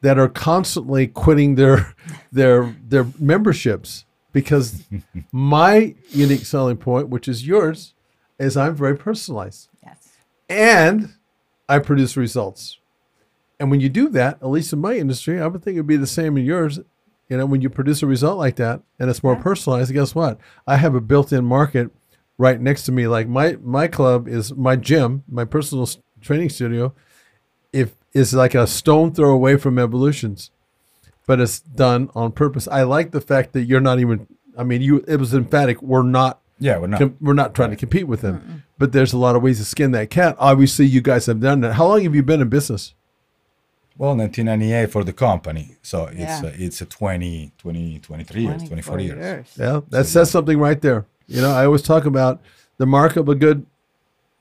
[0.00, 1.94] that are constantly quitting their
[2.32, 4.84] their their memberships because
[5.32, 7.92] my unique selling point, which is yours,
[8.38, 10.08] is I'm very personalized Yes.
[10.48, 11.12] and
[11.68, 12.78] I produce results.
[13.60, 15.98] And when you do that, at least in my industry, I would think it'd be
[15.98, 16.80] the same in yours.
[17.28, 20.38] You know, when you produce a result like that and it's more personalized, guess what?
[20.66, 21.90] I have a built-in market
[22.38, 23.06] right next to me.
[23.06, 25.88] Like my my club is my gym, my personal
[26.20, 26.94] training studio.
[27.72, 30.50] If is like a stone throw away from evolutions,
[31.26, 32.68] but it's done on purpose.
[32.68, 34.26] I like the fact that you're not even.
[34.56, 35.04] I mean, you.
[35.08, 35.82] It was emphatic.
[35.82, 38.62] We're not yeah we're not com- we're not trying to compete with them.
[38.78, 40.36] But there's a lot of ways to skin that cat.
[40.38, 41.74] Obviously, you guys have done that.
[41.74, 42.94] How long have you been in business?
[43.96, 49.00] Well 1998 for the company so it's uh, it's a 20 20 23 years 24
[49.00, 49.16] years,
[49.58, 51.06] Yeah, that says something right there.
[51.26, 52.40] You know, I always talk about
[52.76, 53.64] the mark of a good,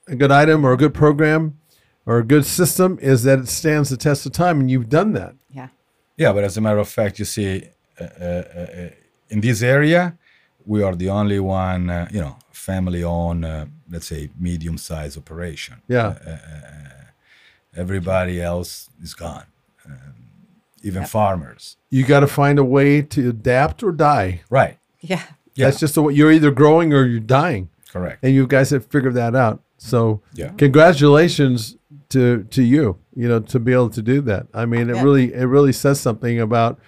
[0.08, 1.58] a good item or a good program,
[2.06, 5.14] or a good system is that it stands the test of time, and you've done
[5.14, 5.36] that.
[5.52, 5.70] Yeah.
[6.18, 8.90] Yeah, but as a matter of fact, you see, uh, uh, uh,
[9.30, 10.18] in this area,
[10.66, 15.82] we are the only one, uh, you know, family-owned, uh, let's say, medium-sized operation.
[15.88, 16.16] Yeah.
[17.76, 19.46] Everybody else is gone,
[19.86, 20.14] um,
[20.84, 21.78] even farmers.
[21.90, 24.42] You got to find a way to adapt or die.
[24.50, 24.78] Right.
[25.02, 25.24] Yeah.
[25.56, 25.66] Yeah.
[25.68, 28.20] That's just the way you're either growing or you're dying, Correct.
[28.24, 29.62] and you guys have figured that out.
[29.78, 30.50] So, Yeah.
[30.58, 31.78] congratulations
[32.10, 32.98] to to you.
[33.16, 34.48] You know, to be able to do that.
[34.54, 35.04] I mean, it Yeah.
[35.04, 36.80] really it really says something about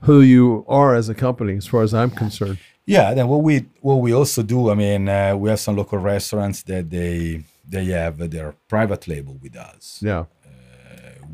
[0.00, 2.58] who you are as a company, as far as I'm concerned.
[2.86, 3.14] Yeah.
[3.14, 6.62] Then what we what we also do, I mean, uh, we have some local restaurants
[6.64, 9.98] that they they have their private label with us.
[10.02, 10.24] Yeah.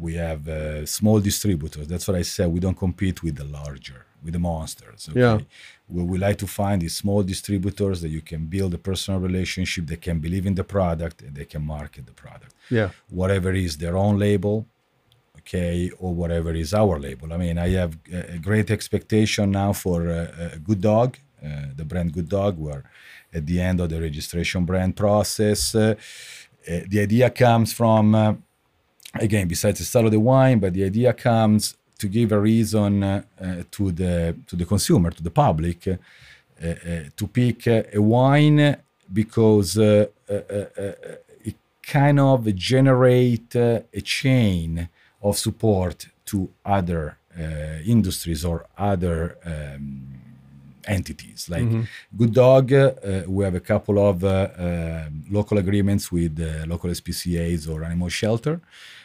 [0.00, 1.86] We have uh, small distributors.
[1.86, 2.46] That's what I said.
[2.52, 5.08] We don't compete with the larger, with the monsters.
[5.10, 5.20] Okay?
[5.20, 5.38] Yeah.
[5.88, 9.86] We, we like to find these small distributors that you can build a personal relationship,
[9.86, 12.54] they can believe in the product, and they can market the product.
[12.70, 12.90] Yeah.
[13.08, 14.66] Whatever is their own label,
[15.38, 17.32] okay, or whatever is our label.
[17.32, 21.84] I mean, I have a great expectation now for uh, a Good Dog, uh, the
[21.84, 22.58] brand Good Dog.
[22.58, 22.84] We're
[23.32, 25.74] at the end of the registration brand process.
[25.74, 25.94] Uh,
[26.68, 28.34] uh, the idea comes from, uh,
[29.14, 33.03] again, besides the style of the wine, but the idea comes to give a reason
[33.03, 33.23] uh,
[33.70, 35.96] to the to the consumer, to the public, uh,
[36.64, 38.77] uh, to pick a wine
[39.12, 40.92] because uh, uh, uh,
[41.44, 44.88] it kind of generate uh, a chain
[45.23, 47.42] of support to other uh,
[47.85, 50.07] industries or other um,
[50.87, 51.49] entities.
[51.49, 51.62] Like
[52.16, 52.92] Good Dog, uh,
[53.27, 54.23] we have a couple of
[55.31, 58.61] local agreements with uh, local SPCA's or animal shelter,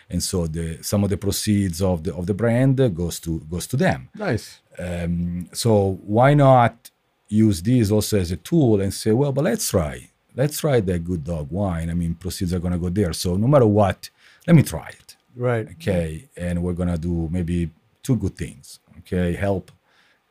[0.10, 3.68] and so the some of the proceeds of the of the brand goes to goes
[3.68, 4.10] to them.
[4.15, 4.62] Nice.
[4.78, 6.91] Um, so why not
[7.28, 11.04] use this also as a tool and say, well, but let's try, let's try that
[11.04, 11.89] Good Dog wine.
[11.89, 13.13] I mean, proceeds are gonna go there.
[13.13, 14.10] So no matter what,
[14.48, 15.68] let me try it Right.
[15.72, 17.70] okay and we're gonna do maybe
[18.04, 19.70] two good things okay help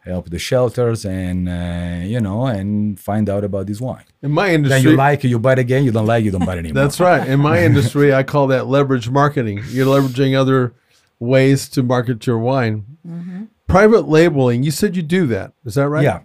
[0.05, 4.47] help the shelters and uh, you know and find out about this wine In my
[4.47, 6.45] then industry, you like it you buy it again you don't like it you don't
[6.45, 7.27] buy it anymore that's right.
[7.27, 9.62] In my industry, I call that leverage marketing.
[9.69, 10.75] You're leveraging other
[11.19, 13.49] ways to market your wine.
[13.67, 14.62] Private labeling.
[14.62, 15.53] You said you do that.
[15.64, 16.03] Is that right?
[16.05, 16.21] yeah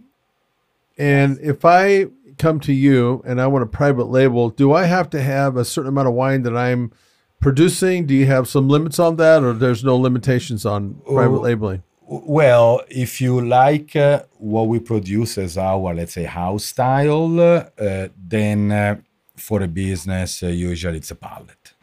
[0.97, 5.09] And if I come to you and I want a private label, do I have
[5.11, 6.91] to have a certain amount of wine that I'm
[7.39, 8.05] producing?
[8.05, 11.41] Do you have some limits on that, or there's no limitations on private Oh.
[11.41, 11.83] labeling?
[12.09, 18.07] Well if you like uh, what we produce as our let's say house style uh,
[18.17, 18.95] then uh,
[19.35, 21.73] for a business uh, usually it's a pallet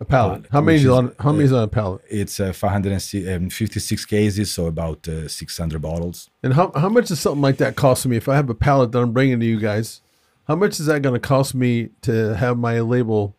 [0.00, 0.42] A pallet.
[0.42, 1.14] Pallet, How many is on?
[1.24, 2.00] How many is on a pallet?
[2.08, 7.42] it's uh, 556 cases so about uh, 600 bottles And how how much does something
[7.48, 10.00] like that cost me if I have a pallet that I'm bringing to you guys?
[10.48, 13.36] How much is that going to cost me to have my label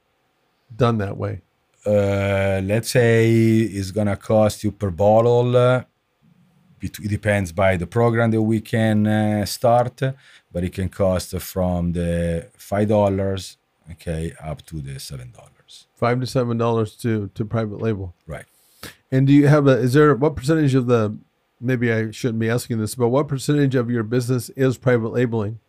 [0.83, 1.41] done that way?
[1.85, 3.29] uh, let's say
[3.77, 5.55] it's gonna cost you per bottle.
[6.81, 10.01] It, it depends by the program that we can uh, start,
[10.51, 13.57] but it can cost from the five dollars,
[13.91, 15.87] okay, up to the seven dollars.
[15.95, 18.15] Five to seven dollars to to private label.
[18.25, 18.45] Right.
[19.11, 19.77] And do you have a?
[19.77, 21.17] Is there what percentage of the?
[21.59, 25.59] Maybe I shouldn't be asking this, but what percentage of your business is private labeling?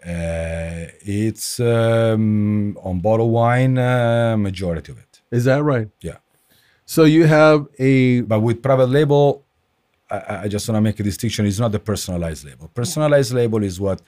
[0.00, 5.20] Uh, it's um, on bottle wine, uh, majority of it.
[5.32, 5.88] Is that right?
[6.00, 6.18] Yeah.
[6.86, 9.44] So you have a But with private label,
[10.10, 11.46] I, I just want to make a distinction.
[11.46, 12.68] It's not the personalized label.
[12.68, 14.00] Personalized label is what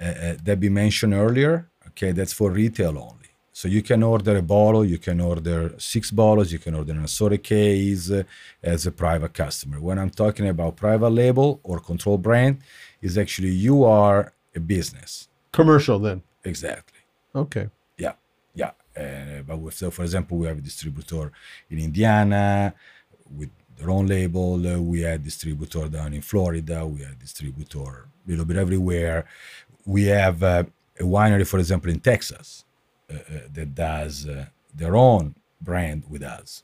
[0.00, 1.68] uh, uh, Debbie mentioned earlier.
[1.88, 3.16] Okay, that's for retail only.
[3.52, 7.04] So you can order a bottle, you can order six bottles, you can order an
[7.04, 8.22] assorted case uh,
[8.62, 9.80] as a private customer.
[9.80, 12.58] When I'm talking about private label or control brand,
[13.02, 15.28] is actually you are a business.
[15.52, 16.22] commercial then.
[16.44, 17.00] Exactly.
[17.34, 17.68] Okay.
[17.98, 18.12] Yeah,
[18.54, 18.72] yeah.
[18.96, 21.30] Uh, but with, so, for example, we have a distributor
[21.70, 22.74] in Indiana
[23.30, 24.54] with their own label.
[24.66, 26.86] Uh, we had distributor down in Florida.
[26.86, 29.24] We had distributor a little bit everywhere.
[29.86, 30.64] We have uh,
[30.98, 32.64] a winery, for example, in Texas
[33.10, 33.14] uh,
[33.52, 36.62] that does uh, their own brand with us.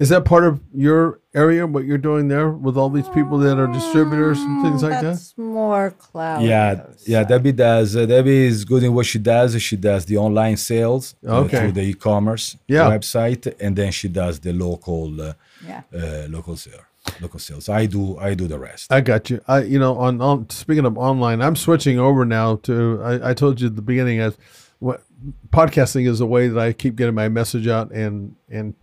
[0.00, 1.64] Is that part of your area?
[1.64, 5.02] What you're doing there with all these people that are distributors and things like that?
[5.04, 6.42] That's more cloud.
[6.42, 7.22] yeah, yeah.
[7.22, 7.94] Debbie does.
[7.94, 9.60] Uh, Debbie is good in what she does.
[9.62, 12.90] She does the online sales uh, through the e-commerce Yeah.
[12.90, 15.20] website, and then she does the local.
[15.20, 15.32] Uh,
[15.66, 15.82] Yeah.
[15.94, 16.80] uh, local sale,
[17.20, 17.68] local sales.
[17.68, 18.92] I do I do the rest.
[18.92, 19.40] I got you.
[19.48, 23.00] I you know on, on speaking of online, I'm switching over now to.
[23.02, 24.36] I, I told you at the beginning as
[24.78, 25.02] what
[25.50, 28.74] podcasting is a way that I keep getting my message out and and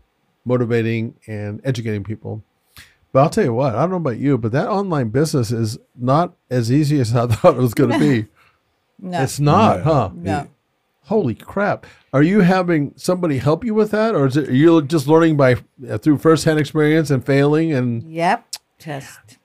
[0.43, 2.43] motivating and educating people.
[3.11, 5.77] But I'll tell you what, I don't know about you, but that online business is
[5.95, 8.27] not as easy as I thought it was going to be.
[8.97, 9.21] No.
[9.23, 9.83] It's not, No.
[9.83, 10.09] huh?
[10.15, 10.47] no.
[11.05, 11.85] Holy crap!
[12.13, 15.55] Are you having somebody help you with that, or is it you're just learning by
[15.87, 17.73] uh, through firsthand experience and failing?
[17.73, 18.45] And Yep.
[18.79, 19.37] test.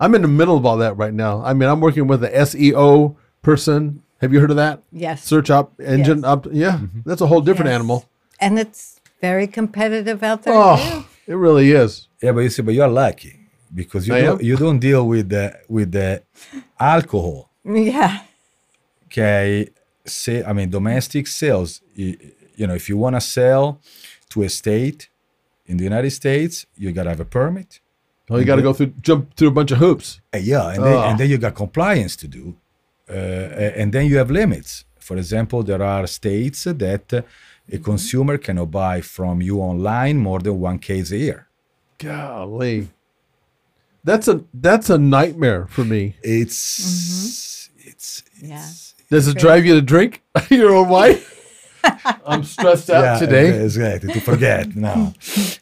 [0.00, 1.40] I'm in the middle of all that right now.
[1.44, 4.02] I mean, I'm working with a SEO person.
[4.20, 4.82] Have you heard of that?
[4.90, 5.22] yes.
[5.24, 6.24] Search up engine Yes.
[6.26, 6.46] up.
[6.50, 7.74] Yeah, that's a whole different Yes.
[7.76, 8.08] animal.
[8.40, 12.08] And it's very competitive out there Oh, it really is.
[12.22, 13.38] Yeah, but you see, but you're lucky
[13.72, 16.22] because you don't, you don't deal with the with the
[16.80, 17.50] alcohol.
[17.64, 18.20] Yeah.
[19.06, 19.68] Okay,
[20.06, 21.80] say I mean domestic sales.
[21.94, 22.16] You,
[22.56, 23.80] you know, if you want to sell
[24.30, 25.08] to a state
[25.66, 27.80] in the United States, you gotta have a permit.
[28.30, 30.20] Oh, you got to go through, jump through a bunch of hoops.
[30.34, 31.02] Uh, yeah, and then, Oh.
[31.02, 32.56] and then you got compliance to do,
[33.10, 33.12] uh,
[33.80, 34.86] and then you have limits.
[34.98, 37.20] For example, there are states that uh,
[37.70, 41.48] a consumer cannot buy from you online more than one case a year.
[41.98, 42.88] Golly,
[44.02, 46.16] that's a that's a nightmare for me.
[46.22, 48.68] It's it's Yeah.
[49.14, 51.18] It's Does it drive you to drink your own wine?
[52.26, 53.62] I'm stressed out today.
[53.62, 54.14] Exactly.
[54.14, 54.74] To forget.
[54.74, 55.12] No,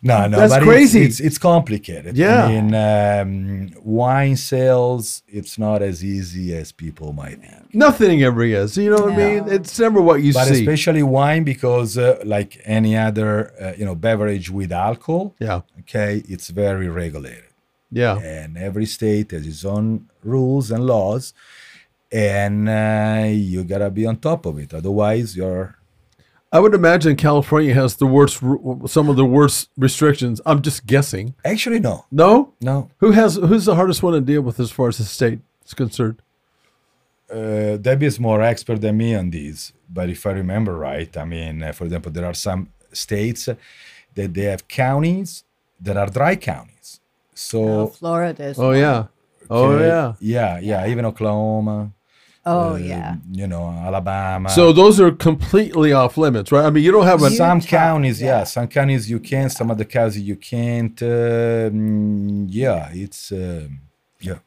[0.02, 0.38] no, no.
[0.38, 1.02] That's but crazy.
[1.02, 2.16] It's, it's, it's complicated.
[2.16, 2.44] Yeah.
[2.44, 7.74] I mean, um, wine sales, it's not as easy as people might think.
[7.74, 8.76] Nothing ever is.
[8.76, 9.48] You know what I mean?
[9.48, 10.50] It's never what you But see.
[10.50, 15.62] But especially wine, because uh, like any other, uh, you know, beverage with alcohol, Yeah.
[15.80, 17.44] okay, it's very regulated.
[17.94, 18.16] Yeah.
[18.20, 21.34] and every state has its own rules and laws
[22.12, 25.76] and uh, you gotta be on top of it otherwise you're
[26.54, 28.36] I would imagine California has the worst,
[28.86, 30.38] some of the worst restrictions.
[30.44, 31.34] I'm just guessing.
[31.46, 32.52] actually no No?
[32.60, 35.40] no Who has, who's the hardest one to deal with as far as the state
[35.64, 36.20] is concerned?
[37.32, 41.24] uh, debbie is more expert than me on these but if i remember right i
[41.24, 43.48] mean uh, for example there are some states
[44.14, 45.44] that they have counties
[45.80, 48.58] that are dry counties Oh, so Florida is.
[48.58, 48.76] Oh, one.
[48.78, 49.06] yeah.
[49.48, 50.12] Oh, okay, yeah.
[50.20, 51.92] yeah yeah even oklahoma
[52.44, 53.16] Oh, uh, yeah.
[53.30, 56.64] you know alabama So those are completely off limits, right?
[56.64, 58.38] I mean, you don't have a, some counties, yeah.
[58.38, 58.44] yeah.
[58.44, 61.00] some counties you can, some other counties you can't.
[61.02, 63.80] Um, yeah, it's um,
[64.20, 64.38] yeah.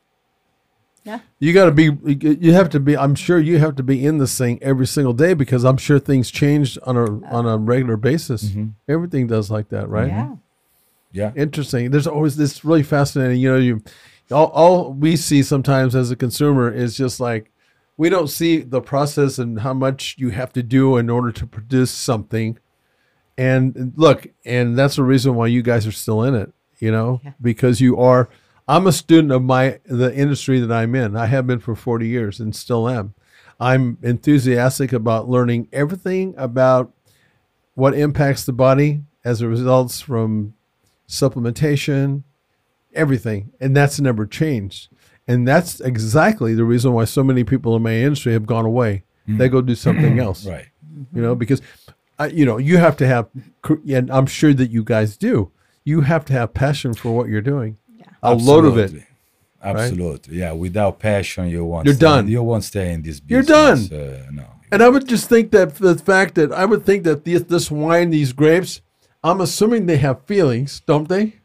[1.05, 1.19] Yeah.
[1.37, 4.17] you got to be, you have to be, I'm sure you have to be in
[4.17, 7.95] this thing every single day because I'm sure things change on a, on a regular
[7.95, 8.51] basis.
[8.89, 10.07] Everything does like that, right?
[10.07, 10.35] Yeah.
[11.15, 11.91] Yeah, interesting.
[11.91, 13.39] There's always this really fascinating.
[13.39, 13.83] You know, you
[14.31, 17.51] all, all we see sometimes as a consumer is just like
[17.97, 21.47] we don't see the process and how much you have to do in order to
[21.47, 22.57] produce something.
[23.37, 26.51] And look, and that's the reason why you guys are still in it.
[26.79, 27.31] You know, Yeah.
[27.41, 28.27] because you are.
[28.67, 31.15] I'm a student of my the industry that I'm in.
[31.15, 33.13] I have been for 40 years and still am.
[33.59, 36.91] I'm enthusiastic about learning everything about
[37.75, 40.53] what impacts the body as a results from
[41.07, 42.23] supplementation,
[42.93, 43.51] everything.
[43.59, 44.89] And that's never changed.
[45.27, 49.03] And that's exactly the reason why so many people in my industry have gone away.
[49.27, 50.67] They go do something else, right.
[51.13, 51.61] you know, because,
[52.19, 53.27] uh, you know, you have to have,
[53.89, 55.51] and I'm sure that you guys do,
[55.83, 57.77] you have to have passion for what you're doing.
[58.21, 58.83] A load of it.
[58.83, 59.07] Absolutely.
[59.63, 60.51] Absolutely, yeah.
[60.51, 61.85] Without passion, you won't.
[61.85, 62.27] You're stay, done.
[62.27, 63.89] You won't stay in this business.
[63.89, 64.23] You're done.
[64.25, 64.45] Uh, no.
[64.71, 67.71] And I would just think that the fact that I would think that this, this
[67.71, 68.81] wine, these grapes,
[69.23, 71.37] I'm assuming they have feelings, don't they?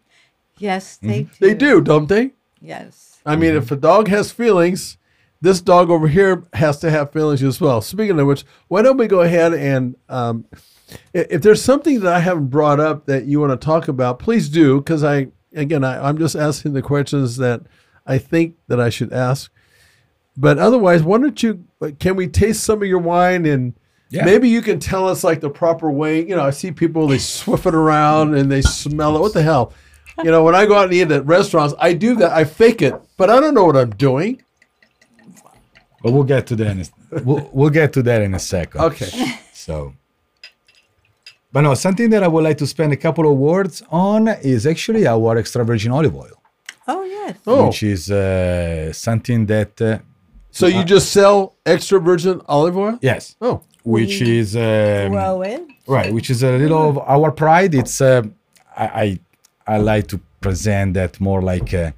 [0.58, 1.30] Yes, they do.
[1.38, 2.32] They do, don't they?
[2.60, 3.09] Yes.
[3.24, 4.96] I mean, if a dog has feelings,
[5.40, 7.80] this dog over here has to have feelings as well.
[7.80, 10.44] Speaking of which, why don't we go ahead and um,
[11.14, 14.48] if there's something that I haven't brought up that you want to talk about, please
[14.48, 14.78] do.
[14.78, 17.62] Because I, again, I, I'm just asking the questions that
[18.06, 19.50] I think that I should ask.
[20.36, 21.64] But otherwise, why don't you?
[21.98, 23.74] Can we taste some of your wine and?
[24.12, 24.24] Yeah.
[24.24, 26.26] Maybe you can tell us like the proper way.
[26.26, 29.20] You know, I see people they swiff it around and they smell it.
[29.20, 29.72] What the hell?
[30.24, 32.32] You know, when I go out and eat at restaurants, I do that.
[32.32, 34.42] I fake it, but I don't know what I'm doing.
[36.02, 36.66] But we'll get to that.
[36.68, 38.80] In a, we'll, we'll get to that in a second.
[38.82, 39.10] Okay.
[39.52, 39.92] So,
[41.52, 44.66] but no, something that I would like to spend a couple of words on is
[44.66, 46.40] actually our extra virgin olive oil,
[46.88, 47.36] Oh, yes.
[47.46, 49.98] Oh, which is uh, something that uh,
[50.50, 52.98] so you just sell extra virgin olive oil?
[53.02, 55.62] yes, Oh, which We is um, Grow it.
[55.86, 57.74] right, which is a little of our pride.
[57.74, 58.22] It's uh,
[58.74, 59.18] I, I
[59.74, 61.94] I like to present that more like a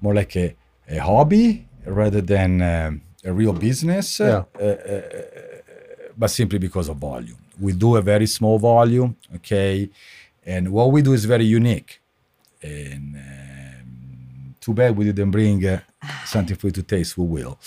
[0.00, 0.54] more like a,
[0.88, 4.20] a hobby rather than um, a real business.
[4.20, 4.44] Yeah.
[4.60, 4.66] uh,
[6.16, 7.36] but simply because of volume.
[7.60, 9.90] We do a very small volume, okay,
[10.44, 12.00] and what we do is very unique.
[12.62, 15.80] And um, too bad we didn't bring uh,
[16.24, 17.16] something for you to taste.
[17.18, 17.58] We will,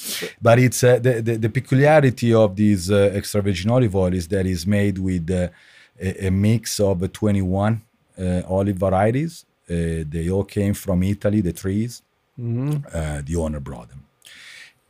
[0.41, 4.28] but it's uh, the, the the peculiarity of this uh, extra virgin olive oil is
[4.30, 5.47] that it's made with uh,
[5.99, 7.82] a, a mix of uh, 21
[8.20, 9.45] uh, olive varieties.
[9.70, 12.02] Uh, they all came from Italy, the trees.
[12.94, 14.06] Uh, the owner brought them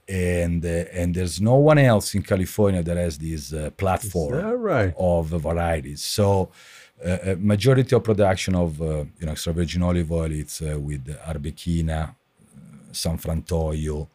[0.09, 4.93] and uh, and there's no one else in California that has this uh, platform right?
[4.97, 6.01] of varieties.
[6.03, 6.49] So,
[7.05, 10.79] uh, uh, majority of production of uh, you know extra virgin olive oil it's uh,
[10.79, 12.13] with Arbequina, uh,
[12.91, 14.07] San Frantoio.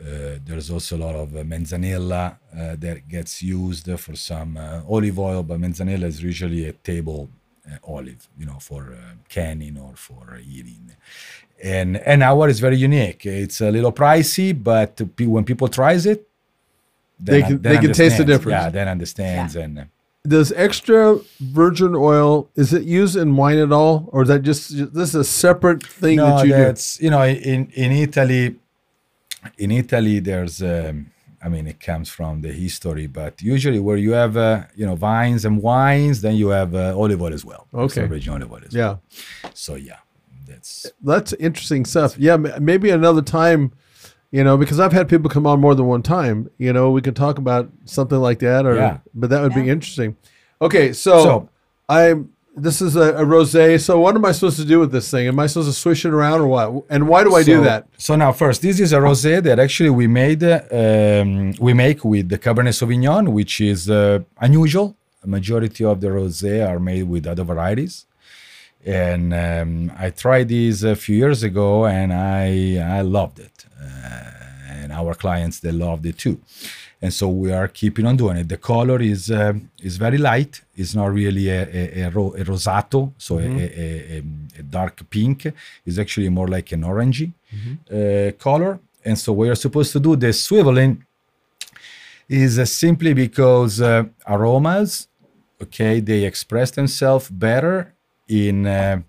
[0.00, 4.80] Uh, there's also a lot of uh, Manzanilla uh, that gets used for some uh,
[4.88, 7.28] olive oil, but Manzanilla is usually a table
[7.82, 10.92] olive, you know, for uh, canning or for uh, eating.
[11.62, 13.26] And and our is very unique.
[13.26, 16.26] It's a little pricey, but when people tries it,
[17.22, 18.62] They can- then they can taste the difference.
[18.62, 19.78] Yeah, then understands and.
[19.78, 19.84] uh,
[20.36, 24.62] Does extra virgin oil is it used in wine at all, or is that just
[24.98, 26.62] this is a separate thing no, that you do?
[26.64, 28.44] that's you know in in Italy,
[29.64, 30.96] in Italy there's um,
[31.42, 34.94] I mean it comes from the history, but usually where you have uh, you know
[34.94, 37.66] vines and wines, then you have uh, olive oil as well.
[37.72, 38.06] It's Okay.
[38.06, 39.02] original olive oil as Yeah, well.
[39.54, 39.98] So yeah,
[40.46, 42.18] that's that's interesting stuff.
[42.18, 43.72] Yeah, maybe another time,
[44.30, 46.50] you know, because I've had people come on more than one time.
[46.58, 48.98] You know, we can talk about something like that, or Yeah.
[49.14, 50.16] but that would be interesting.
[50.60, 51.48] Okay, so, So-
[51.88, 52.30] I'm.
[52.56, 53.80] This is a, a rosé.
[53.80, 55.28] So what am I supposed to do with this thing?
[55.28, 56.84] Am I supposed to swish it around or what?
[56.90, 57.86] And why do I do that?
[57.96, 60.42] So now, first, this is a rosé that actually we made.
[60.42, 64.96] Um, we make with the Cabernet Sauvignon, which is uh, unusual.
[65.22, 68.06] A majority of the rosé are made with other varieties,
[68.84, 74.30] and um, I tried this a few years ago, and I I loved it, uh,
[74.70, 76.40] and our clients they loved it too.
[77.02, 78.48] And so we are keeping on doing it.
[78.48, 80.60] The color is um is very light.
[80.76, 84.22] It's not really a, a, a, ro- a rosato, so a, a,
[84.58, 85.46] a, dark pink.
[85.86, 87.32] It's actually more like an orangey
[87.90, 88.80] uh, color.
[89.04, 91.02] And so we are supposed to do the swiveling
[92.30, 95.08] is uh, simply because uh, aromas,
[95.60, 97.92] okay, they express themselves better
[98.28, 99.00] in uh,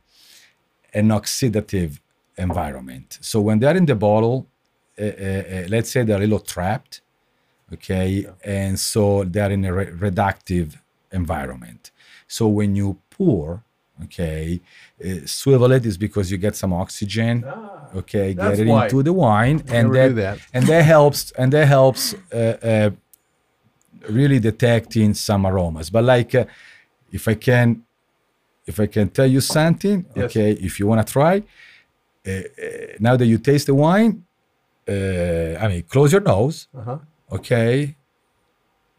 [0.94, 2.00] an oxidative
[2.38, 3.20] environment.
[3.22, 4.48] So when they're in the bottle,
[5.00, 7.01] uh, uh, uh, let's say they're a little trapped,
[7.74, 10.78] okay, and so they're in a re- reductive
[11.12, 11.92] environment.
[12.28, 13.64] So when you pour,
[14.04, 14.62] okay,
[15.04, 17.46] uh, swivel it is because you get some oxygen,
[17.96, 18.86] okay, get it why.
[18.86, 20.40] into the wine, and that, that.
[20.54, 22.90] and that helps, and that helps uh, uh,
[24.10, 25.90] really detecting some aromas.
[25.90, 26.46] But like, uh,
[27.12, 27.84] if I can,
[28.66, 30.26] if I can tell you something, Yes.
[30.26, 31.44] okay, if you want to try,
[32.26, 32.42] uh, uh,
[33.00, 34.24] now that you taste the wine,
[34.88, 37.00] uh, I mean, close your nose, Uh-huh.
[37.32, 37.96] Okay,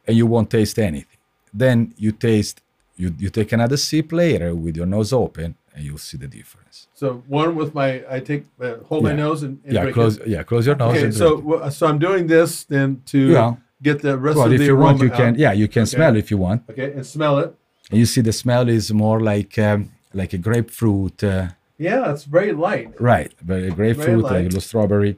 [0.07, 1.19] and you won't taste anything.
[1.53, 2.61] Then you taste,
[2.97, 6.89] you, you take another sip later with your nose open, and you'll see the difference.
[6.95, 10.17] So one with my, I take, uh, hold my nose and, and yeah, close.
[10.19, 10.27] it.
[10.29, 10.97] Yeah, close your nose.
[10.97, 13.55] Okay, so so I'm doing this then to Yeah.
[13.83, 15.17] get the rest well, of if the you aroma want, you out.
[15.17, 15.35] can.
[15.37, 15.97] Yeah, you can Okay.
[15.97, 16.63] smell if you want.
[16.71, 17.55] Okay, and smell it.
[17.91, 21.23] And you see the smell is more like um, like a grapefruit.
[21.25, 22.89] Uh, Yeah, it's very light.
[23.01, 25.17] Right, but a grapefruit, like a little strawberry.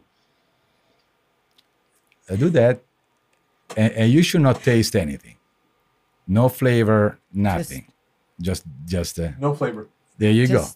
[2.30, 2.80] I do that,
[3.76, 5.36] and, and you should not taste anything.
[6.26, 7.86] No flavor, nothing.
[8.40, 9.88] Just, just, uh, No flavor.
[10.18, 10.66] there you go.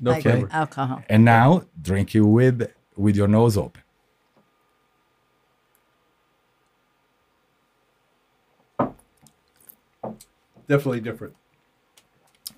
[0.00, 0.48] No like flavor.
[0.52, 1.02] alcohol.
[1.08, 3.82] And now drink it with with your nose open.
[10.68, 11.34] Definitely different.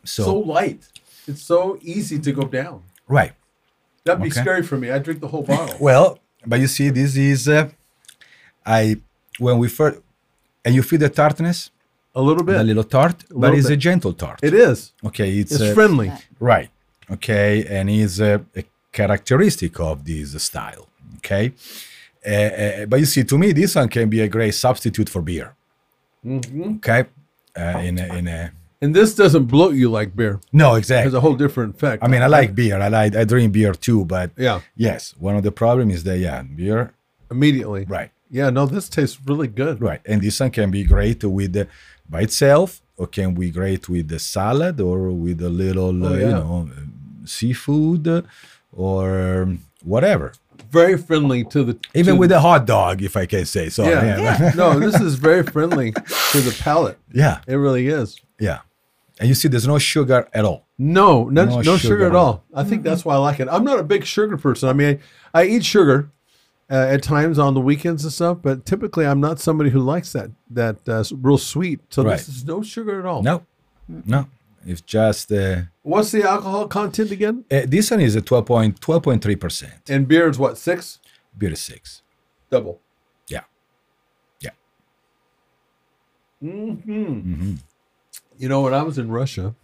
[0.04, 0.88] So, So light.
[1.26, 2.82] It's so easy to go down.
[3.06, 3.32] right.
[4.04, 4.40] That'd be Okay.
[4.40, 4.90] scary for me.
[4.90, 5.76] I drink the whole bottle.
[5.80, 7.68] Well, but you see, this is uh,
[8.64, 9.02] I
[9.38, 10.00] when we first
[10.64, 11.70] and you feel the tartness,
[12.14, 12.56] a little bit.
[12.60, 14.40] a little tart, but little it's a gentle tart.
[14.42, 14.92] it is.
[15.04, 16.12] okay, it's, It's friendly.
[16.40, 16.70] Right.
[17.10, 17.64] Okay.
[17.68, 20.88] And it's a, a characteristic of this style.
[21.18, 21.52] Okay.
[22.26, 25.22] Uh, uh, but you see, to me, this one can be a great substitute for
[25.22, 25.54] beer.
[26.24, 26.76] Mm-hmm.
[26.76, 27.04] Okay.
[27.56, 30.40] Uh, in a, in a And this doesn't bloat you like beer.
[30.52, 31.04] no, exactly.
[31.04, 32.02] has a whole different effect.
[32.04, 32.78] I mean, I like beer.
[32.80, 34.04] I like I drink beer too.
[34.04, 36.92] But Yeah, yes, one of the problem is that yeah, beer.
[37.30, 37.84] immediately.
[37.88, 38.10] Right.
[38.30, 39.80] Yeah, no, this tastes really good.
[39.80, 40.00] Right.
[40.06, 41.66] And this one can be great with the,
[42.08, 46.16] by itself, or can be great with the salad or with a little Oh, uh,
[46.16, 46.68] you know
[47.24, 48.26] seafood
[48.72, 50.32] or whatever.
[50.70, 53.84] Very friendly to the even to with a hot dog, if I can say so.
[53.84, 54.18] Yeah.
[54.18, 56.98] yeah, no, this is very friendly to the palate.
[57.12, 58.20] yeah, It really is.
[58.38, 58.60] yeah.
[59.20, 60.66] And you see, there's no sugar at all.
[60.78, 62.44] No, no, No no, sugar sugar, at all.
[62.54, 63.48] I think that's why I like it.
[63.50, 64.68] I'm not a big sugar person.
[64.68, 65.00] I mean,
[65.34, 66.10] I, I eat sugar
[66.70, 70.12] uh, at times on the weekends and stuff, but typically I'm not somebody who likes
[70.12, 71.80] that that uh, real sweet.
[71.90, 72.18] So Right.
[72.18, 73.22] this is no sugar at all.
[73.22, 73.44] No,
[73.88, 74.26] no.
[74.66, 77.44] It's just uh, What's the alcohol content again?
[77.50, 79.88] uh, this one is a 12.3 percent.
[79.88, 80.98] And beer is what six?
[81.38, 82.02] Beer is six.
[82.50, 82.80] Double.
[83.28, 83.44] Yeah,
[84.40, 84.50] yeah.
[88.40, 89.54] You know, when I was in Russia,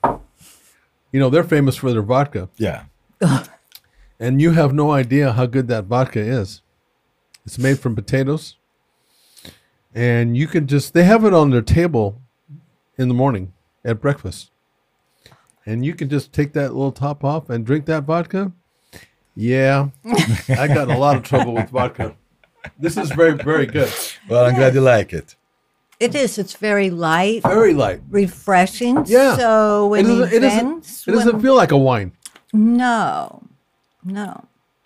[1.13, 2.85] you know they're famous for their vodka, Yeah.
[4.19, 6.63] and you have no idea how good that vodka is.
[7.47, 8.57] It's made from potatoes,
[9.95, 12.21] and you can just they have it on their table
[12.97, 13.53] in the morning
[13.85, 14.51] at breakfast,
[15.67, 18.53] and you can just take that little top off and drink that vodka.
[19.37, 19.89] Yeah,
[20.49, 22.17] I got in a lot of trouble with vodka.
[22.79, 23.93] This is very very good,
[24.29, 25.37] Well, I'm glad you like it.
[26.01, 26.39] It is.
[26.39, 28.01] It's very light, very light.
[28.11, 29.05] refreshing.
[29.07, 29.37] Yeah.
[29.37, 32.13] So It when doesn't, it doesn't, events, it doesn't feel like a wine.
[32.53, 33.43] no,
[34.03, 34.45] no.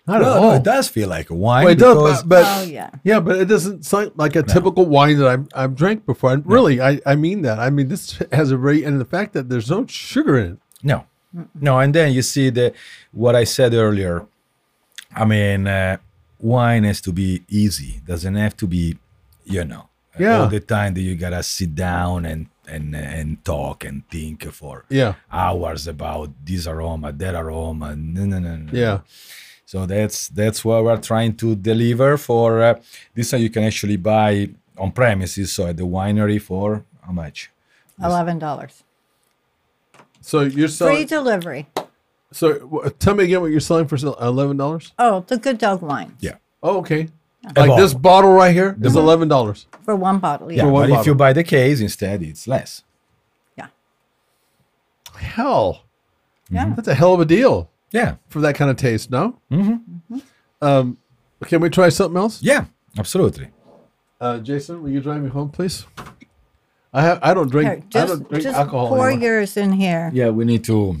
[0.09, 0.55] Not No, at no, all.
[0.55, 1.63] it does feel like a wine.
[1.65, 2.89] Well, it does, but, but oh yeah.
[3.03, 6.31] Yeah, but it doesn't sound like a typical wine that I've, I've drank before.
[6.33, 7.57] And really, I, I mean that.
[7.59, 10.57] I mean, this has a very, and the fact that there's no sugar in it.
[10.81, 11.05] No,
[11.67, 12.73] no, and then you see the
[13.11, 14.25] what I said earlier.
[15.15, 15.97] I mean, uh,
[16.39, 18.01] wine has to be easy.
[18.05, 18.97] Doesn't have to be,
[19.45, 19.89] you know,
[20.19, 20.39] Yeah.
[20.41, 24.85] all the time that you gotta sit down and and and talk and think for
[24.89, 25.13] Yeah.
[25.31, 27.95] hours about this aroma, that aroma.
[27.95, 28.71] No, no, no, no.
[28.71, 28.99] Yeah.
[29.69, 32.63] So that's that's what we're trying to deliver for.
[32.63, 32.79] Uh,
[33.13, 34.49] this one you can actually buy
[34.79, 37.51] on premises, so at the winery for how much?
[38.03, 38.83] Eleven dollars.
[40.21, 41.67] So you're selling Free delivery.
[42.31, 44.91] So w- tell me again what you're selling for eleven dollars.
[44.97, 46.37] Oh, the Good Dog wine Yeah.
[46.63, 47.09] Oh, okay.
[47.55, 47.99] A Like this bottle.
[47.99, 49.67] bottle right here is eleven dollars.
[49.85, 50.51] for one bottle.
[50.51, 50.71] Yeah, Yeah.
[50.71, 52.81] one but if you buy the case instead, it's less.
[53.55, 53.67] Yeah.
[55.15, 55.83] Hell,
[56.49, 56.73] Yeah.
[56.75, 58.15] that's a hell of a deal Yeah.
[58.29, 59.09] for that kind of taste.
[59.11, 59.39] No.
[59.51, 60.17] Mm-hmm.
[60.61, 60.97] Um,
[61.45, 62.41] can we try something else?
[62.43, 62.65] Yeah,
[62.97, 63.49] absolutely.
[64.19, 65.85] Uh, Jason, will you drive me home, please?
[66.93, 67.19] I have.
[67.21, 67.69] I don't drink.
[67.69, 69.25] Here, I just don't drink just alcohol pour anymore.
[69.27, 70.09] yours in here.
[70.13, 70.97] Yeah, we need to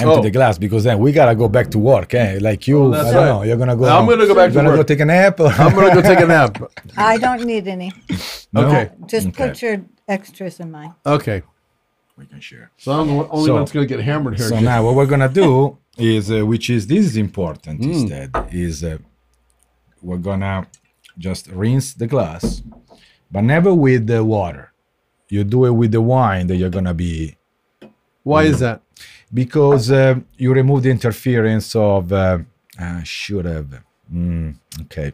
[0.00, 0.22] empty Oh.
[0.22, 2.14] the glass because then we gotta go back to work.
[2.14, 2.38] Eh?
[2.40, 3.28] Like you, that's I don't right.
[3.32, 3.42] know.
[3.42, 3.84] You're gonna go.
[3.86, 4.86] I'm gonna go back you're gonna work.
[4.86, 5.40] go take a nap.
[5.40, 6.62] I'm gonna go take a nap.
[6.96, 7.92] I don't need any.
[8.52, 8.66] No?
[8.68, 8.90] Okay.
[9.06, 9.48] Just Okay.
[9.48, 10.94] put your extras in mine.
[11.04, 11.42] Okay.
[12.16, 12.70] We can share.
[12.78, 14.46] So I'm the only So- one that's gonna get hammered here.
[14.46, 14.64] So Jason.
[14.64, 17.92] now what we're gonna do is, uh, which is this is important Mm.
[17.92, 18.98] instead, is uh,
[20.02, 20.66] we're gonna
[21.18, 22.62] just rinse the glass,
[23.30, 24.72] but never with the water.
[25.28, 27.36] You do it with the wine that you're gonna be
[28.22, 28.82] Why is that?
[29.32, 32.12] because uh, you remove the interference of.
[32.12, 32.38] Uh,
[32.78, 33.82] I should have.
[34.12, 35.12] Mm, okay.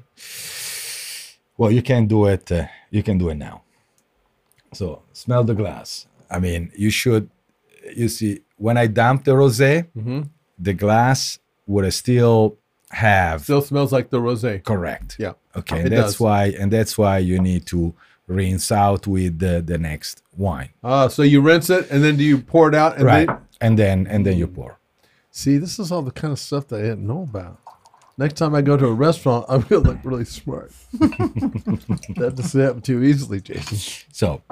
[1.57, 2.51] Well, you can do it.
[2.53, 3.63] Uh, you can do it now.
[4.73, 6.07] So smell the glass.
[6.31, 7.31] I mean, you should.
[7.97, 9.87] You see, when I dump the rosé,
[10.59, 12.57] the glass would still
[12.91, 14.63] have Still smells like the rosé.
[14.63, 15.17] correct.
[15.19, 15.33] Yeah.
[15.57, 16.21] Okay, and that's does.
[16.21, 17.95] why, and that's why you need to
[18.27, 22.25] rinse out with the, the next wine, Ah, so you rinse it and then do
[22.25, 23.27] you pour it out and right?
[23.27, 24.79] then and then and then you pour.
[25.31, 27.59] see this is all the kind of stuff that I didn't know about.
[28.17, 30.73] Next time I go to a restaurant, I'm gonna look really smart.
[30.93, 33.79] that doesn't happen too easily, Jason.
[34.13, 34.43] So,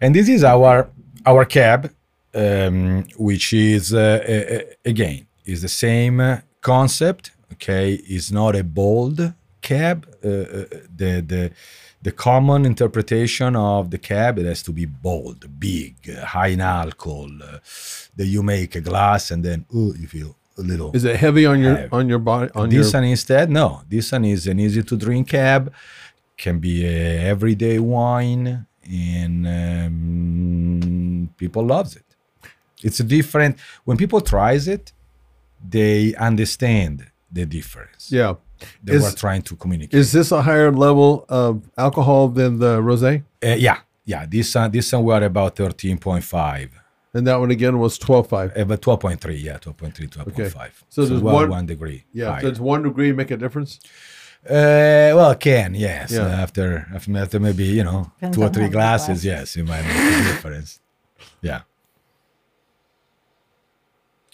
[0.00, 0.88] and this is our
[1.26, 1.92] our cab,
[2.34, 3.98] um, which is uh,
[4.28, 7.32] uh, uh, again is the same concept.
[7.52, 10.06] Okay, is not a bold cab.
[10.24, 10.64] Uh, uh,
[10.96, 11.50] the the
[12.02, 17.30] the common interpretation of the cab it has to be bold, big, high in alcohol.
[17.42, 17.58] Uh,
[18.16, 20.90] that you make a glass and then ooh, you feel a little.
[20.94, 21.88] Is it heavy on your Heavy.
[21.92, 23.82] on your body on This your one instead, no.
[23.88, 25.72] This one is an easy to drink cab.
[26.36, 32.04] Can be a everyday wine, and um, people loves it.
[32.82, 33.58] It's a different.
[33.84, 34.92] When people tries it,
[35.68, 38.34] they understand the difference yeah?
[38.84, 39.98] that Is, we're trying to communicate.
[39.98, 43.22] is this a higher level of alcohol than the rosé?
[43.44, 44.26] Uh, yeah, yeah.
[44.26, 46.70] This one, this one, we're about thirteen point five.
[47.14, 48.56] And that one again was twelve five.
[48.56, 50.70] Uh, but 12.3, yeah, 12.3, 12.5.
[50.88, 52.04] So there's well, one- one degree.
[52.12, 52.42] Yeah, higher.
[52.42, 53.80] does one degree make a difference?
[54.44, 56.12] Uh, well, it can yes.
[56.12, 56.20] Yeah.
[56.22, 59.24] Uh, after after after maybe you know Depends two or three glasses, glasses.
[59.24, 60.80] yes, it might make a difference.
[61.42, 61.62] Yeah.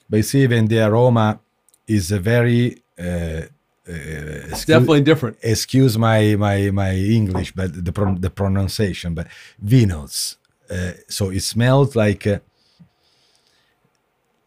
[0.08, 1.40] But you see, even the aroma
[1.86, 3.46] is a very uh, uh,
[3.88, 5.36] excuse, Definitely different.
[5.42, 9.26] excuse my my my English, but the pro- the pronunciation, but
[9.60, 10.36] vinous.
[10.70, 12.26] Uh, so it smells like.
[12.26, 12.38] Uh,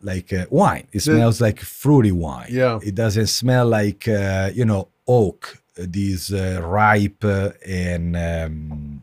[0.02, 0.88] like uh, wine.
[0.94, 2.48] It smells like fruity wine.
[2.50, 2.80] Yeah.
[2.82, 5.58] It doesn't smell like uh, you know oak.
[5.78, 7.24] uh, These uh, ripe
[7.68, 9.02] and um,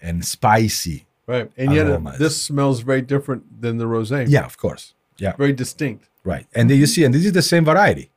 [0.00, 1.04] and spicy.
[1.26, 1.50] Right.
[1.58, 2.18] And yet Aromas.
[2.18, 4.26] this smells very different than the rosé.
[4.28, 4.94] Yeah, of course.
[5.18, 6.08] Yeah, Very distinct.
[6.24, 6.46] right.
[6.54, 8.10] And then you see, and this is the same variety,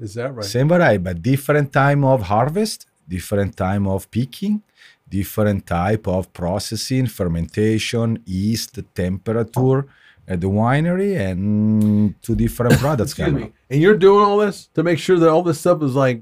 [0.00, 0.44] Is that right?
[0.44, 4.62] same variety, but different time of harvest, different time of picking,
[5.08, 9.86] different type of processing, fermentation, yeast, temperature
[10.28, 13.52] at the winery, and two different products Excuse me.
[13.70, 16.20] And you're doing all this to make sure that all this stuff is like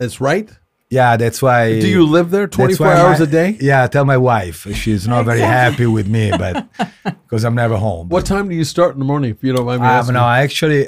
[0.00, 0.50] it's right?
[0.98, 1.80] Yeah, that's why.
[1.80, 3.48] Do you live there 24 hours my- a day?
[3.70, 4.58] Yeah, tell my wife.
[4.80, 6.54] She's not very happy with me, but
[7.22, 8.08] because I'm never home.
[8.16, 10.14] What time do you start in the morning if you don't mind me Um, asking?
[10.20, 10.82] no, actually,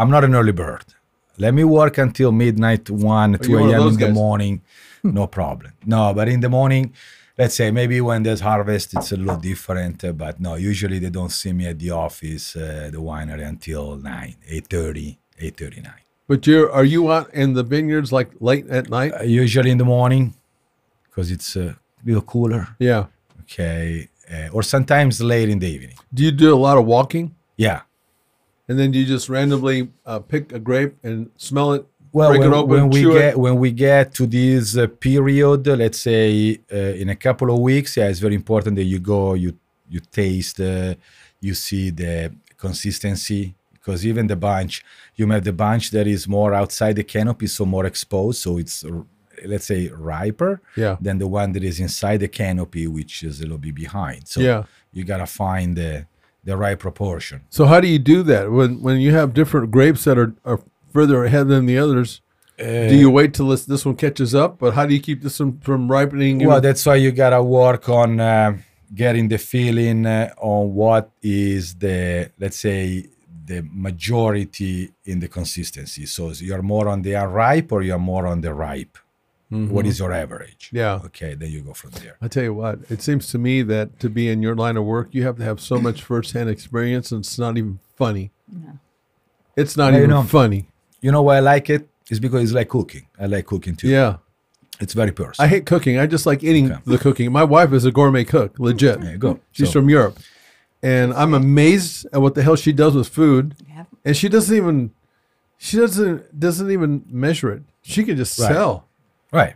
[0.00, 0.84] I'm not an early bird.
[1.44, 3.80] Let me work until midnight, 1, 2 you're one of a.m.
[3.82, 4.14] those in the guys.
[4.14, 4.54] morning.
[5.04, 5.72] No problem.
[5.86, 6.92] No, but in the morning,
[7.40, 10.04] let's say maybe when there's harvest, it's a little different.
[10.04, 13.96] uh, but no, usually they don't see me at the office, uh, the winery, until
[13.96, 15.92] 9, 8.30, 8.39.
[16.28, 19.12] But you're are you out in the vineyards like late at night?
[19.18, 20.34] Uh, usually in the morning,
[21.04, 22.68] because it's uh, a little cooler.
[22.78, 23.06] yeah.
[23.42, 24.08] Okay.
[24.30, 25.96] Uh, or sometimes late in the evening.
[26.12, 27.34] Do you do a lot of walking?
[27.56, 27.80] Yeah.
[28.68, 32.40] And then do you just randomly uh, pick a grape and smell it, Well, break
[32.42, 33.38] when, it open, when we get it?
[33.38, 37.96] when we get to this uh, period, let's say uh, in a couple of weeks,
[37.96, 39.56] yeah, it's very important that you go, you
[39.88, 40.94] you taste, uh,
[41.40, 43.54] you see the consistency
[43.88, 44.84] because even the bunch,
[45.16, 48.84] you have the bunch that is more outside the canopy, so more exposed, so it's
[49.46, 50.96] let's say riper Yeah.
[51.00, 54.28] than the one that is inside the canopy, which is a little bit behind.
[54.28, 54.64] So Yeah.
[54.92, 56.06] you gotta find the
[56.44, 57.40] the right proportion.
[57.50, 60.60] So how do you do that when when you have different grapes that are, are
[60.92, 62.20] further ahead than the others?
[62.92, 64.58] do you wait till this, this one catches up?
[64.58, 66.44] But how do you keep this one from ripening?
[66.44, 68.56] Well, that's why you gotta work on uh,
[69.02, 73.06] getting the feeling uh, on what is the let's say
[73.48, 76.06] the majority in the consistency.
[76.06, 78.96] So you're more on the unripe or you're more on the ripe.
[79.52, 79.72] Mm-hmm.
[79.74, 80.68] What is your average?
[80.72, 81.00] Yeah.
[81.06, 82.16] Okay, then you go from there.
[82.20, 84.84] I tell you what, it seems to me that to be in your line of
[84.84, 88.30] work, you have to have so much firsthand experience, and it's not even funny.
[88.52, 88.72] Yeah.
[89.56, 90.22] It's not Yeah, you even know.
[90.22, 90.68] funny.
[91.00, 91.88] You know why I like it?
[92.10, 93.06] It's because it's like cooking.
[93.18, 93.88] I like cooking too.
[93.88, 94.16] Yeah,
[94.80, 95.46] It's very personal.
[95.46, 95.98] I hate cooking.
[95.98, 96.80] I just like eating Okay.
[96.84, 97.32] the cooking.
[97.32, 99.00] My wife is a gourmet cook, legit.
[99.00, 99.40] There you go.
[99.52, 100.18] She's So- from Europe,
[100.82, 103.54] and I'm amazed at what the hell she does with food.
[103.68, 103.84] Yeah.
[104.04, 104.92] And she doesn't even,
[105.56, 107.62] she doesn't doesn't even measure it.
[107.82, 108.52] She can just Right.
[108.52, 108.86] sell.
[109.32, 109.54] right.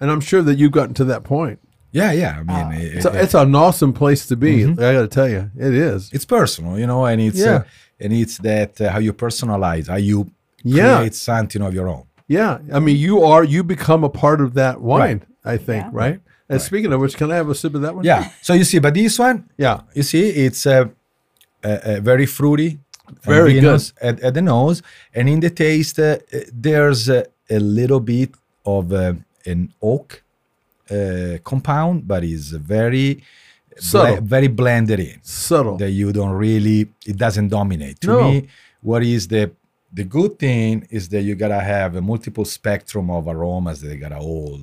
[0.00, 1.58] And I'm sure that you've gotten to that point.
[1.92, 2.42] Yeah, yeah.
[2.48, 4.60] I mean, it- It's, a, it- it's an awesome place to be.
[4.64, 4.80] Mm-hmm.
[4.80, 6.10] I got to tell you, it is.
[6.12, 7.52] it's personal, you know, and it's Yeah.
[7.56, 7.62] uh,
[8.00, 10.30] and it's that uh, how you personalize, how you
[10.64, 10.96] Yeah.
[10.98, 12.04] create something of your own.
[12.28, 15.22] Yeah, I mean, you are you become a part of that wine.
[15.44, 15.90] I think, Yeah.
[15.92, 16.20] right?
[16.48, 18.04] And speaking of which, can I have a sip of that one?
[18.04, 18.30] Yeah.
[18.42, 20.86] So you see, but this one, yeah, you see, it's uh,
[21.64, 22.78] uh, uh, very fruity,
[23.22, 23.80] Very good.
[24.00, 24.82] at, at the nose,
[25.14, 26.18] and in the taste, uh,
[26.52, 28.30] there's uh, a little bit
[28.66, 29.14] of uh,
[29.46, 30.22] an oak
[30.90, 33.22] uh, compound, but it's very,
[33.78, 34.20] Subtle.
[34.20, 35.18] very blended in.
[35.22, 35.76] subtle.
[35.78, 38.30] that you don't really it doesn't dominate to No.
[38.30, 38.48] me
[38.82, 39.50] what is the
[39.94, 43.96] the good thing is that you gotta have a multiple spectrum of aromas that they
[43.96, 44.60] gotta all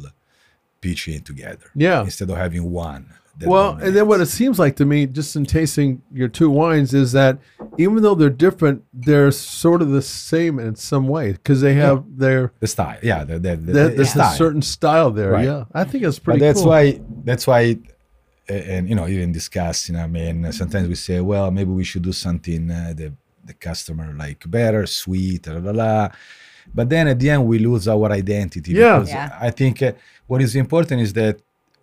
[0.82, 2.04] pitch in together Yeah.
[2.04, 3.06] instead of having one
[3.46, 6.94] Well, and then what it seems like to me, just in tasting your two wines,
[6.94, 7.40] is that
[7.78, 12.04] even though they're different, they're sort of the same in some way because they have
[12.18, 15.32] their the style yeah the, the, the, the, the there's style a certain style there.
[15.32, 15.46] Right.
[15.46, 16.40] Yeah, I think it's but pretty.
[16.42, 16.70] that's cool.
[16.72, 17.78] why that's why
[18.50, 22.12] and you know even discussing i mean sometimes we say well maybe we should do
[22.12, 23.14] something uh, the
[23.46, 26.10] the customer like better sweet la, la, la.
[26.74, 29.00] But then at the end we lose our identity Yeah.
[29.00, 29.38] because Yeah.
[29.42, 29.92] i think uh,
[30.28, 31.36] what is important is that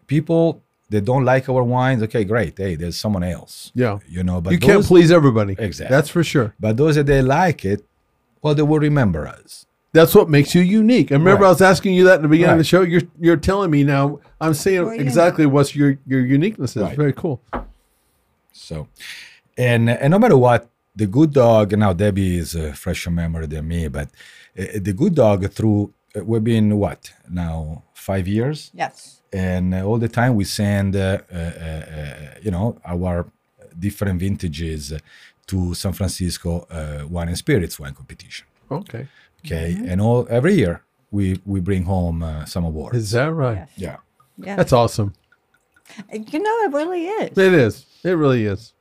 [0.06, 4.40] people that don't like our wines okay great hey there's someone else Yeah, you know
[4.40, 5.54] but you can't please everybody.
[5.58, 5.94] Exactly.
[5.94, 6.48] That's for sure.
[6.60, 7.80] but those that they like it
[8.42, 9.66] well they will remember us
[9.98, 11.08] That's what makes you unique.
[11.12, 11.52] And remember, Right.
[11.52, 12.82] I was asking you that in the beginning of the show.
[12.92, 14.04] You're you're telling me now.
[14.44, 16.82] I'm seeing Well, you exactly what's your your uniqueness is.
[16.82, 16.96] Right.
[17.04, 17.36] Very cool.
[18.52, 18.88] So,
[19.56, 20.60] and and no matter what,
[20.94, 21.72] the good dog.
[21.84, 24.10] Now Debbie is a fresher memory than me, but uh,
[24.56, 29.20] the good dog through uh, we've been what now five years, Yes.
[29.32, 33.26] and uh, all the time we send uh, uh, uh, you know our
[33.78, 34.92] different vintages
[35.46, 38.46] to San Francisco uh, wine and spirits wine competition.
[38.70, 39.06] Okay,
[39.44, 42.96] Okay, and all every year we we bring home uh, some awards.
[42.98, 43.58] is that right?
[43.58, 43.70] Yes.
[43.76, 43.96] yeah.
[44.46, 44.56] Yeah.
[44.56, 45.12] That's awesome.
[46.32, 47.38] you know, it really is.
[47.38, 47.86] It is.
[48.04, 48.72] It really is.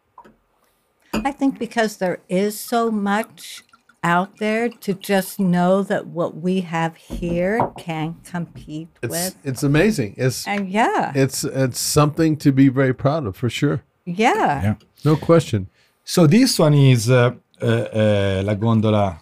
[1.14, 3.64] I think because there is so much
[4.06, 9.36] out there to just know that what we have here can compete It's with.
[9.44, 10.14] it's amazing.
[10.18, 13.78] It's And yeah, it's it's something to be very proud of for sure.
[14.06, 14.76] yeah, Yeah.
[15.04, 15.68] No question.
[16.04, 17.32] So this one is uh,
[17.62, 19.20] uh, uh, La Gondola,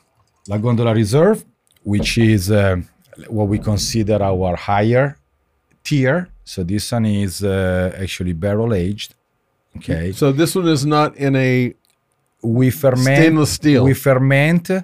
[0.48, 1.46] La Gondola Reserve,
[1.84, 2.76] which is uh,
[3.30, 5.18] what we consider our higher
[5.86, 6.28] tier.
[6.44, 9.16] So this one is uh, actually barrel aged.
[9.78, 11.74] Okay, So this one is not in a
[12.44, 13.84] we ferment Stainless steel.
[13.84, 14.82] We ferment uh,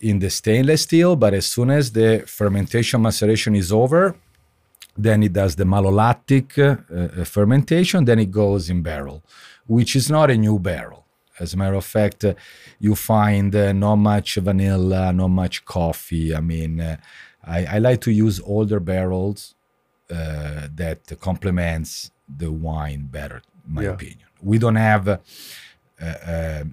[0.00, 4.14] in the stainless steel, but as soon as the fermentation maceration is over,
[4.98, 8.04] then it does the malolactic uh, uh, fermentation.
[8.04, 9.22] Then it goes in barrel,
[9.66, 11.04] which is not a new barrel.
[11.38, 12.34] As a matter of fact, uh,
[12.80, 16.34] you find uh, not much vanilla, not much coffee.
[16.34, 16.96] I mean, uh,
[17.44, 19.54] I, I like to use older barrels
[20.10, 23.90] uh, that complements the wine better, in my Yeah.
[23.90, 24.26] opinion.
[24.42, 25.20] We don't have,
[26.00, 26.64] uh,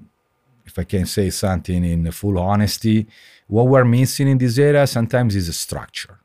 [0.66, 3.08] if I can say something in full honesty,
[3.48, 6.20] what we're missing in this area sometimes is a structure.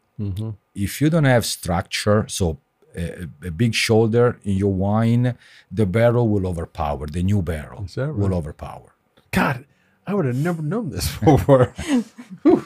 [0.75, 2.59] If you don't have structure, so
[2.97, 5.37] a, a big shoulder in your wine,
[5.71, 7.07] the barrel will overpower.
[7.07, 8.95] The new barrel Is that will overpower.
[9.31, 9.65] God.
[10.07, 11.75] I would have never known this before.
[12.45, 12.65] Let's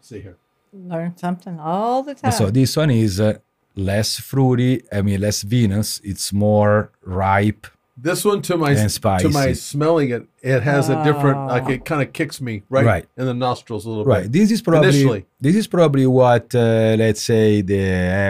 [0.00, 0.38] see here.
[0.72, 2.32] learn something all the time.
[2.32, 3.38] So this one is uh,
[3.76, 4.82] less fruity.
[4.92, 6.00] I mean, less vinous.
[6.02, 7.66] It's more ripe.
[7.98, 12.02] This one to my to my smelling it, it has a different like it kind
[12.02, 13.06] of kicks me right, Right.
[13.16, 14.24] in the nostrils a little Right.
[14.24, 14.32] bit.
[14.32, 15.26] This is probably Initially.
[15.40, 17.80] this is probably what uh, let's say the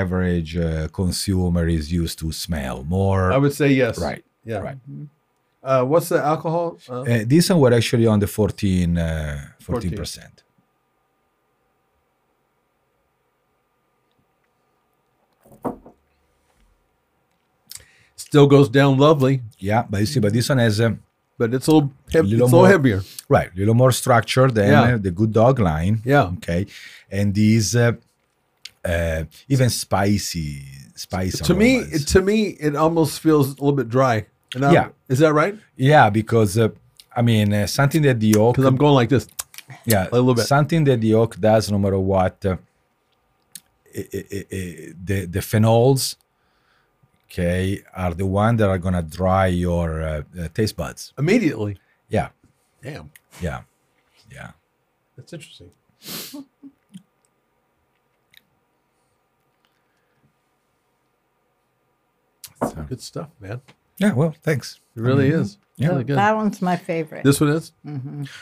[0.01, 3.33] average uh, consumer is used to smell more.
[3.33, 3.99] I would say yes.
[3.99, 4.25] Right.
[4.45, 4.59] Yeah.
[4.59, 4.79] Right.
[5.65, 6.79] Uh, what's the alcohol?
[6.89, 10.45] Uh, Uh, this one were actually on the 14 uh, 14 percent.
[18.37, 20.89] Still goes down lovely, Yeah, but you see, but this one has a
[21.39, 23.01] but it's a little, hev- Little it's a little more- heavier.
[23.29, 24.83] right, a little more structure than Yeah.
[24.95, 26.01] uh, the good dog line.
[26.05, 26.33] Yeah.
[26.37, 26.67] Okay,
[27.11, 27.93] and these uh,
[28.85, 30.51] uh, even spicy
[30.95, 31.45] spicy.
[31.45, 34.17] To me, it, to me, it almost feels a little bit dry.
[34.55, 34.89] Yeah.
[35.09, 35.55] is that right?
[35.77, 36.69] yeah, because uh,
[37.19, 39.27] I mean uh, something that the oak, Because I'm going like this.
[39.93, 40.47] yeah, a little bit.
[40.47, 42.57] something that the oak does, no matter what, uh,
[44.01, 46.17] i- i- i- i- the the phenols,
[47.31, 51.13] okay, are the one that are gonna dry your uh, uh, taste buds.
[51.19, 51.79] Immediately.
[52.09, 52.29] Yeah,
[52.83, 53.11] Damn.
[53.41, 53.63] yeah,
[54.33, 54.51] yeah.
[55.17, 55.71] That's interesting.
[62.89, 63.61] Good stuff, man.
[63.99, 64.81] Yeah, well, thanks.
[64.97, 65.57] It really is.
[65.57, 65.83] Mm-hmm.
[65.83, 65.89] Yeah.
[65.89, 66.17] Really good.
[66.17, 67.23] That one's my favorite.
[67.25, 67.73] This one is?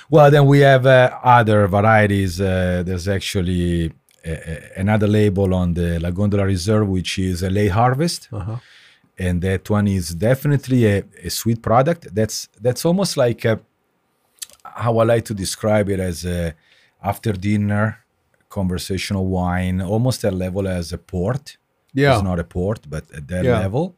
[0.08, 2.40] Well, then we have uh, other varieties.
[2.40, 3.92] Uh, there's actually
[4.24, 8.56] a, a- another label on the La Gondola Reserve, which is a late harvest, Uh-huh.
[9.18, 12.14] And that one is definitely a, a sweet product.
[12.14, 13.60] That's that's almost like a,
[14.64, 16.54] how I like to describe it as a
[17.02, 17.98] after dinner
[18.48, 21.56] conversational wine, almost at level as a port.
[21.92, 22.14] Yeah.
[22.14, 23.58] It's not a port, but at that Yeah.
[23.58, 23.94] level.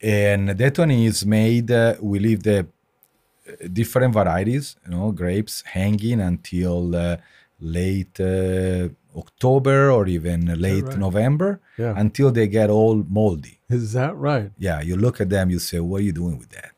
[0.00, 1.70] And that one is made.
[1.70, 7.16] Uh, we leave the uh, different varieties, you know, grapes hanging until uh,
[7.60, 10.98] late uh, October or even late right?
[10.98, 11.94] November Yeah.
[11.96, 13.58] until they get all moldy.
[13.68, 14.50] Is that right?
[14.58, 16.70] Yeah, you look at them, you say, "What are you doing with that?"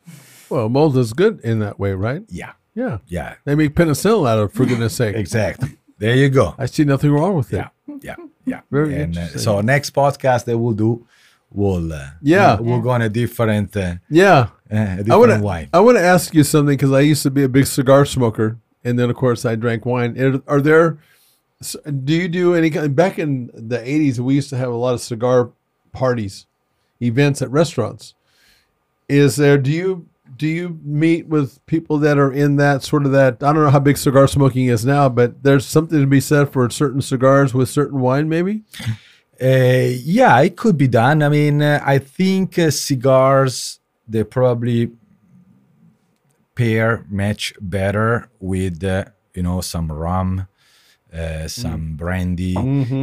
[0.48, 2.22] Well, mold is good in that way, right?
[2.28, 2.98] Yeah, Yeah.
[3.06, 5.16] yeah, They make penicillin out of it, for goodness sake.
[5.16, 5.76] exactly.
[5.98, 6.54] there you go.
[6.58, 7.56] I see nothing wrong with it.
[7.56, 7.68] Yeah,
[8.02, 8.16] yeah,
[8.46, 8.60] yeah.
[8.70, 9.40] Very and uh, interesting.
[9.42, 11.06] so next podcast that we'll do,
[11.52, 12.58] we'll uh, Yeah.
[12.58, 14.48] we'll go on a different uh, Yeah.
[14.72, 15.40] uh, a different I want to.
[15.40, 15.68] wine.
[15.74, 18.56] I want to ask you something because I used to be a big cigar smoker,
[18.84, 20.42] and then of course I drank wine.
[20.46, 20.98] Are- there?
[22.04, 22.94] Do you do any kind?
[22.96, 25.50] Back in the '80s, we used to have a lot of cigar
[25.92, 26.46] parties,
[27.02, 28.14] events at restaurants.
[29.08, 29.58] Is there?
[29.58, 30.06] Do you
[30.36, 33.42] do you meet with people that are in that sort of that?
[33.42, 36.50] I don't know how big cigar smoking is now, but there's something to be said
[36.50, 38.62] for certain cigars with certain wine, maybe.
[39.42, 41.22] Uh, yeah, it could be done.
[41.22, 44.90] I mean, uh, I think uh, cigars they probably
[46.60, 49.04] pair match better with uh,
[49.34, 50.46] you know some rum,
[51.12, 52.54] uh, some brandy,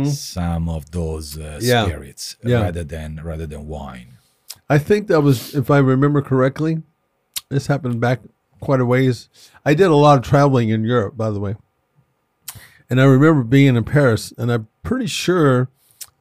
[0.06, 1.68] some of those uh, Mm.
[1.68, 1.86] Yeah.
[1.86, 2.62] spirits Yeah.
[2.62, 4.10] rather than rather than wine.
[4.70, 6.82] I think that was, if I remember correctly,
[7.50, 8.20] this happened back
[8.60, 9.30] quite a ways.
[9.66, 11.56] I did a lot of traveling in Europe, by the way.
[12.90, 15.70] And I remember being in Paris, and I'm pretty sure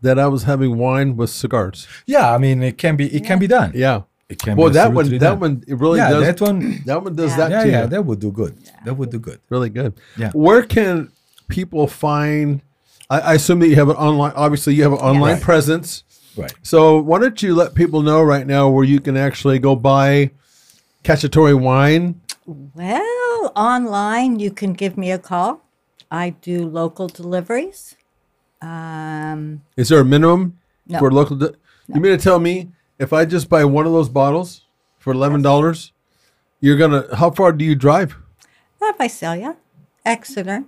[0.02, 1.86] that I was having wine with cigars.
[2.06, 3.72] Yeah, I mean it can be it can be done.
[3.74, 4.02] Yeah.
[4.28, 5.40] It can Well, be that one, that done.
[5.40, 6.22] one, it really yeah, does.
[6.24, 6.82] that one.
[6.84, 7.36] that one does Yeah.
[7.36, 8.56] that Yeah, to yeah, that would do good.
[8.84, 9.40] That would do good.
[9.50, 9.94] really good.
[10.16, 10.32] Yeah.
[10.32, 11.12] Where can
[11.48, 12.60] people find?
[13.08, 14.32] I, I assume that you have an online.
[14.34, 15.42] Obviously, you have an online Right.
[15.42, 16.02] presence.
[16.36, 16.52] Right.
[16.62, 20.32] So why don't you let people know right now where you can actually go buy
[21.04, 22.20] Cacciatore wine?
[22.46, 25.62] Well, online, you can give me a call.
[26.10, 27.94] I do local deliveries.
[28.60, 30.58] Um, Is there a minimum
[30.88, 30.98] No.
[30.98, 31.36] for local?
[31.36, 31.54] De-
[31.88, 34.62] You mean to tell me if I just buy one of those bottles
[34.98, 35.92] for eleven dollars,
[36.60, 37.14] you're gonna?
[37.16, 38.16] How far do you drive?
[38.80, 39.56] Not Visalia,
[40.04, 40.64] Exeter.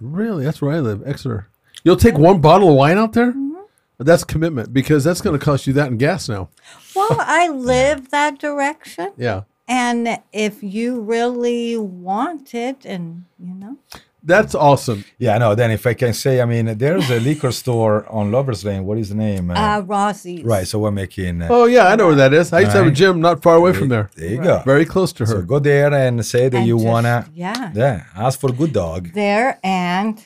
[0.00, 1.48] Really, that's where I live, Exeter.
[1.84, 3.32] You'll take one bottle of wine out there?
[3.32, 3.60] Mm-hmm.
[3.98, 6.50] That's commitment because that's going to cost you that in gas now.
[6.94, 9.12] Well, I live that direction.
[9.16, 13.78] Yeah, And if you really want it, and you know,
[14.26, 15.04] that's awesome.
[15.18, 15.54] Yeah, no.
[15.54, 18.84] Then if I can say, I mean, there's a liquor store on Lovers Lane.
[18.84, 19.50] What is the name?
[19.50, 20.44] uh, Rossie's.
[20.44, 20.66] Right.
[20.66, 21.42] So we're making.
[21.42, 22.52] Uh, Oh yeah, I know where that is.
[22.52, 24.62] I used to have a gym not far away from there, There you go.
[24.66, 25.42] very close to So her.
[25.42, 27.26] go there and say that And you just- wanna.
[27.34, 27.70] yeah.
[27.74, 28.04] Yeah.
[28.16, 29.12] Ask for good dog.
[29.14, 30.22] There and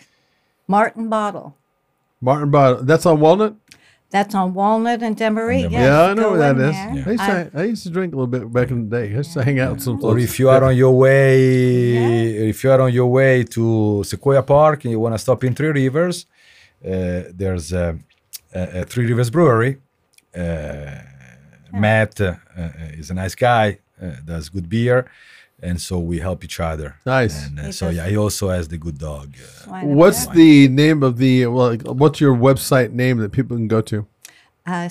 [0.67, 1.55] Martin Bottle.
[2.21, 2.83] Martin Bottle.
[2.85, 3.55] That's on Walnut.
[4.11, 5.63] That's on Walnut and Demaree.
[5.65, 5.71] Demaree.
[5.71, 6.77] Yes, yeah, I know go where that is.
[6.77, 7.05] in is.
[7.05, 7.07] there.
[7.07, 9.05] I, used to, I, used to drink a little bit back in the day.
[9.05, 9.97] I used to hang out with some.
[9.97, 10.25] Or folks.
[10.25, 14.85] if you are on your way, if you are on your way to Sequoia Park
[14.85, 16.27] and you want to stop in Three Rivers,
[16.85, 17.99] uh, there's a,
[18.53, 19.79] a, a Three Rivers Brewery.
[20.35, 21.03] Uh,
[21.73, 25.09] Matt uh, uh, is a nice guy, uh, does good beer,
[25.63, 26.97] and so we help each other.
[27.07, 27.47] Nice.
[27.47, 29.35] And uh, so does- yeah, he also has the good dog.
[29.71, 30.35] Uh, What's beer.
[30.35, 31.47] the name of the?
[31.47, 34.07] Well, like, what's your website name that people can go to?
[34.67, 34.89] Uh,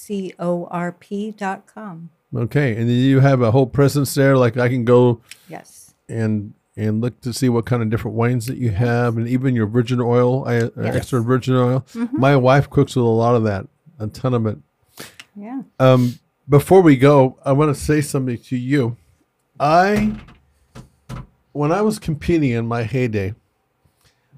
[0.00, 2.10] C-W-O-C-O-R-P dot com.
[2.34, 4.36] Okay, and you have a whole presence there.
[4.36, 5.94] Like I can go Yes.
[6.08, 9.54] and and look to see what kind of different wines that you have, and even
[9.56, 10.94] your virgin oil, I, uh, Yes.
[10.96, 11.84] extra virgin oil.
[12.12, 13.66] My wife cooks with a lot of that,
[13.98, 14.58] a ton of it.
[15.36, 15.62] Yeah.
[15.78, 16.18] Um,
[16.50, 18.96] before we go, I want to say something to you.
[19.58, 20.20] I,
[21.52, 23.34] when I was competing in my heyday,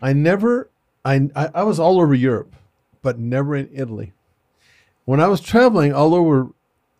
[0.02, 0.70] I never,
[1.06, 2.54] I, I, was all over Europe,
[3.00, 4.12] but never in Italy.
[5.06, 6.48] When I was traveling all over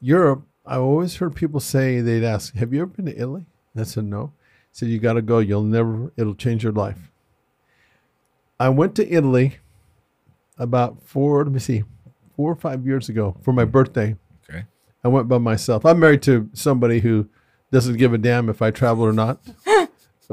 [0.01, 3.45] Europe, I always heard people say they'd ask, "Have you ever been to Italy?"
[3.75, 5.41] And I said, "No." I said, "You got to go.
[5.41, 6.13] You'll never.
[6.17, 7.11] It'll change your life."
[8.59, 9.59] I went to Italy
[10.59, 11.45] about four.
[11.45, 11.85] Let me see,
[12.37, 14.17] four or five years ago for my birthday.
[15.05, 15.09] Okay.
[15.09, 15.85] I went by myself.
[15.85, 17.29] I'm married to somebody who
[17.71, 19.41] doesn't give a damn if I travel or not.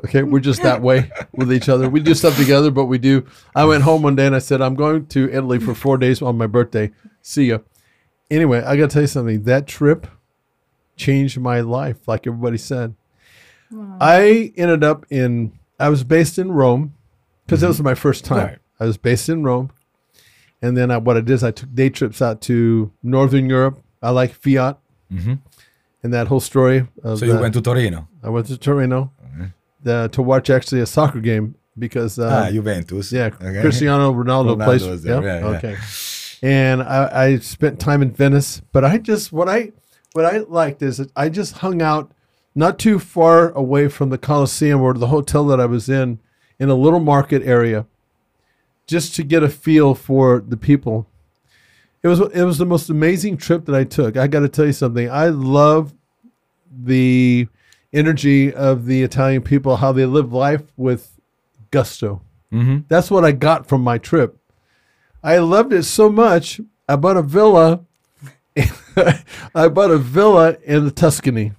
[0.05, 1.89] Okay, we're just that way with each other.
[1.89, 3.25] We do stuff together, but we do.
[3.53, 6.21] I went home one day and I said, I'm going to Italy for four days
[6.21, 6.91] on my birthday.
[7.21, 7.59] See ya.
[8.31, 9.43] Anyway, I got to tell you something.
[9.43, 10.07] That trip
[10.95, 12.95] changed my life, like everybody said.
[13.99, 16.95] I ended up in, I was based in Rome
[17.45, 17.85] because it was mm-hmm.
[17.85, 18.47] my first time.
[18.47, 18.57] Right.
[18.79, 19.71] I was based in Rome.
[20.61, 23.83] And then I, what I did is I took day trips out to Northern Europe.
[24.01, 24.77] I like Fiat
[25.13, 25.39] Mhm.
[26.03, 26.87] and that whole story.
[27.03, 28.07] Of So you the- went to Torino.
[28.23, 29.11] I went to Torino
[29.83, 33.11] the, to watch actually a soccer game because uh, ah, Juventus.
[33.11, 33.61] yeah, Okay.
[33.61, 34.83] Cristiano Ronaldo, Ronaldo plays.
[34.85, 35.45] was there, yeah, yeah.
[35.57, 35.75] okay.
[36.41, 39.71] And I, I spent time in Venice, but I just what I
[40.13, 42.11] what I liked is that I just hung out
[42.55, 46.19] not too far away from the Coliseum or the hotel that I was in,
[46.59, 47.85] in a little market area,
[48.87, 51.07] just to get a feel for the people.
[52.01, 54.15] It was it was the most amazing trip that I took.
[54.17, 55.09] I got to tell you something.
[55.09, 55.93] I love
[56.71, 57.47] the
[57.91, 61.19] energy of the Italian people, how they live life with
[61.71, 62.21] gusto.
[62.53, 62.85] Mhm.
[62.87, 64.37] That's what I got from my trip.
[65.23, 66.61] I loved it so much.
[66.87, 67.81] I bought a villa.
[69.55, 71.53] I bought a villa in the Tuscany.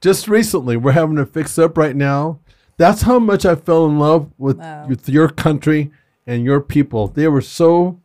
[0.00, 2.38] Just recently, we're having it fixed up right now.
[2.76, 4.86] That's how much I fell in love with, Wow.
[4.88, 5.90] with your country
[6.26, 7.08] and your people.
[7.08, 7.98] They were so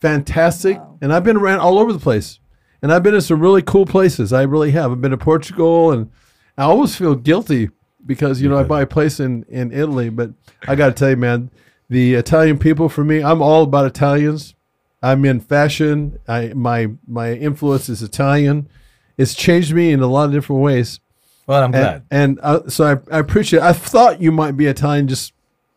[0.00, 0.78] fantastic.
[0.78, 0.98] Wow.
[1.00, 2.40] And I've been around all over the place.
[2.80, 4.32] And I've been in some really cool places.
[4.32, 4.92] I really have.
[4.92, 6.10] I've been to Portugal and
[6.56, 7.70] I always feel guilty
[8.06, 10.10] because, you know, I buy a place in, in Italy.
[10.10, 10.30] But
[10.66, 11.50] I got to tell you, man,
[11.88, 14.54] the Italian people for me, I'm all about Italians.
[15.02, 16.18] I'm in fashion.
[16.26, 18.68] I my my influence is Italian.
[19.16, 21.00] It's changed me in a lot of different ways.
[21.46, 22.02] Well, I'm glad.
[22.10, 23.62] And, and uh, so I, I appreciate.
[23.62, 25.32] I thought you might be Italian just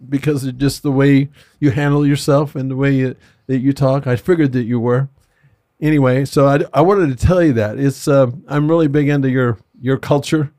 [0.10, 3.16] because of just the way you handle yourself and the way you,
[3.52, 4.08] that you talk.
[4.08, 5.10] I figured that you were.
[5.82, 8.08] Anyway, so I, I wanted to tell you that it's.
[8.08, 10.54] Uh, I'm really big into your your culture,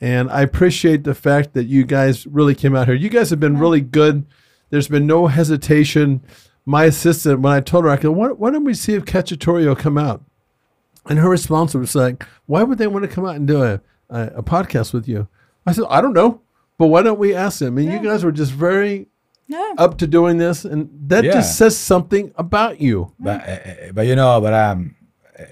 [0.00, 2.96] and I appreciate the fact that you guys really came out here.
[2.96, 4.24] You guys have been really good.
[4.70, 6.22] There's been no hesitation.
[6.64, 9.78] My assistant, when I told her, I go, why, why don't we see if Cacciatorio
[9.78, 10.24] come out?
[11.04, 13.82] And her response was like, "Why would they want to come out and do a,
[14.08, 15.28] a, a podcast with you?"
[15.66, 16.40] I said, "I don't know,
[16.78, 19.08] but why don't we ask them?" And you guys were just very
[19.46, 19.74] Yeah.
[19.78, 21.32] up to doing this, and that Yeah.
[21.34, 23.12] just says something about you.
[23.20, 24.94] But uh, uh, but you know, but um,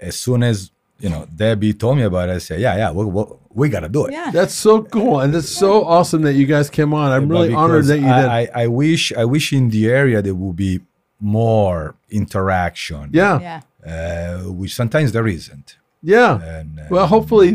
[0.01, 3.05] as soon as you know Debbie told me about it, I said, yeah, yeah, we
[3.05, 4.12] we, we gotta do it.
[4.12, 4.30] Yeah.
[4.32, 7.12] That's so cool, and it's so awesome that you guys came on.
[7.12, 8.28] I'm But really honored that you did.
[8.30, 10.80] I, I, I wish I wish in the area there would be
[11.20, 13.11] more interaction.
[13.12, 13.61] yeah, Yeah.
[13.86, 15.76] Uh, which sometimes there isn't.
[16.03, 16.40] yeah.
[16.43, 17.51] And uh, Well, hopefully,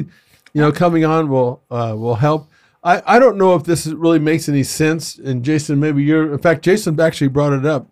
[0.53, 2.47] you know, coming on will uh, will help.
[2.87, 5.17] I, I don't know if this really makes any sense.
[5.17, 6.31] And Jason, maybe you're.
[6.33, 7.87] In fact, Jason actually brought it up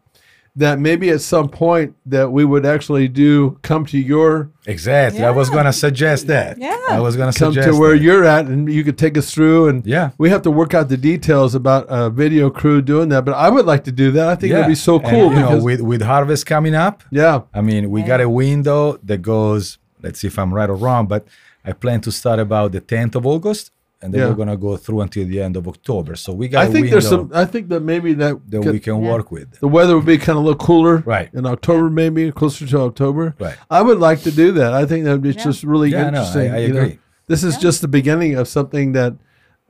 [0.58, 5.22] that maybe at some point that we would actually do come to your exactly.
[5.22, 6.58] I was gonna suggest that.
[6.58, 6.78] Yeah.
[6.90, 8.02] I was gonna come suggest to where that.
[8.04, 9.68] you're at, and you could take us through.
[9.68, 10.12] And Yeah.
[10.18, 13.26] we have to work out the details about a video crew doing that.
[13.26, 14.30] But I would like to do that.
[14.30, 15.30] I think it'd be so And, cool.
[15.34, 19.22] you know, with with harvest coming up, yeah, I mean, we got a window that
[19.22, 19.78] goes.
[20.02, 21.28] Let's see if I'm right or wrong, but
[21.66, 23.72] I plan to start about the 10th of August,
[24.06, 24.30] and then Yeah.
[24.30, 26.16] we're gonna go through until the end of October.
[26.16, 26.66] So we got.
[26.66, 27.32] I think there's some.
[27.34, 29.12] I think that maybe that, that could- we can Yeah.
[29.14, 29.60] work with.
[29.60, 31.30] the weather would be kind of a little cooler, Right.
[31.34, 33.56] In October, maybe closer to October, Right.
[33.70, 34.74] I would like to do that.
[34.74, 35.44] I think that would be Yeah.
[35.44, 36.52] just really Yeah, no, I- interesting.
[36.52, 36.80] I you know.
[36.82, 37.00] agree.
[37.28, 39.16] This is just the beginning of something that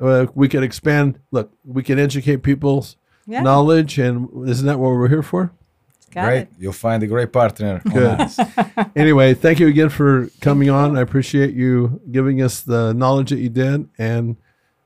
[0.02, 1.20] uh, we can expand.
[1.32, 3.42] Look, we can educate people's Yeah.
[3.42, 5.52] knowledge, and isn't that what we're here for?
[6.16, 6.50] Got Great, it.
[6.58, 7.82] you'll find a great partner.
[7.94, 8.30] Good.
[8.96, 10.98] anyway, thank you again for coming on.
[10.98, 14.38] I appreciate you giving us the knowledge that you did, and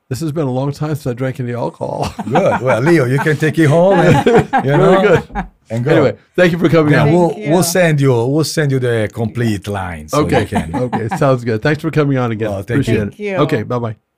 [0.08, 2.12] this has been a long time since I drank any alcohol.
[2.24, 2.60] Good.
[2.60, 4.00] Well, Leo, you can take it home.
[4.00, 4.26] And,
[4.66, 5.46] you know, Very good.
[5.70, 5.90] And go.
[5.92, 7.12] Anyway, thank you for coming yeah, on.
[7.12, 7.50] we'll you.
[7.50, 10.08] we'll send you we'll send you the complete line.
[10.08, 10.40] So Okay.
[10.40, 10.74] You can.
[10.74, 11.08] okay.
[11.16, 11.62] Sounds good.
[11.62, 12.50] Thanks for coming on again.
[12.50, 12.94] Well, thank you.
[12.94, 13.22] Appreciate Thank it.
[13.22, 13.36] you.
[13.36, 13.62] Okay.
[13.62, 14.09] Bye bye.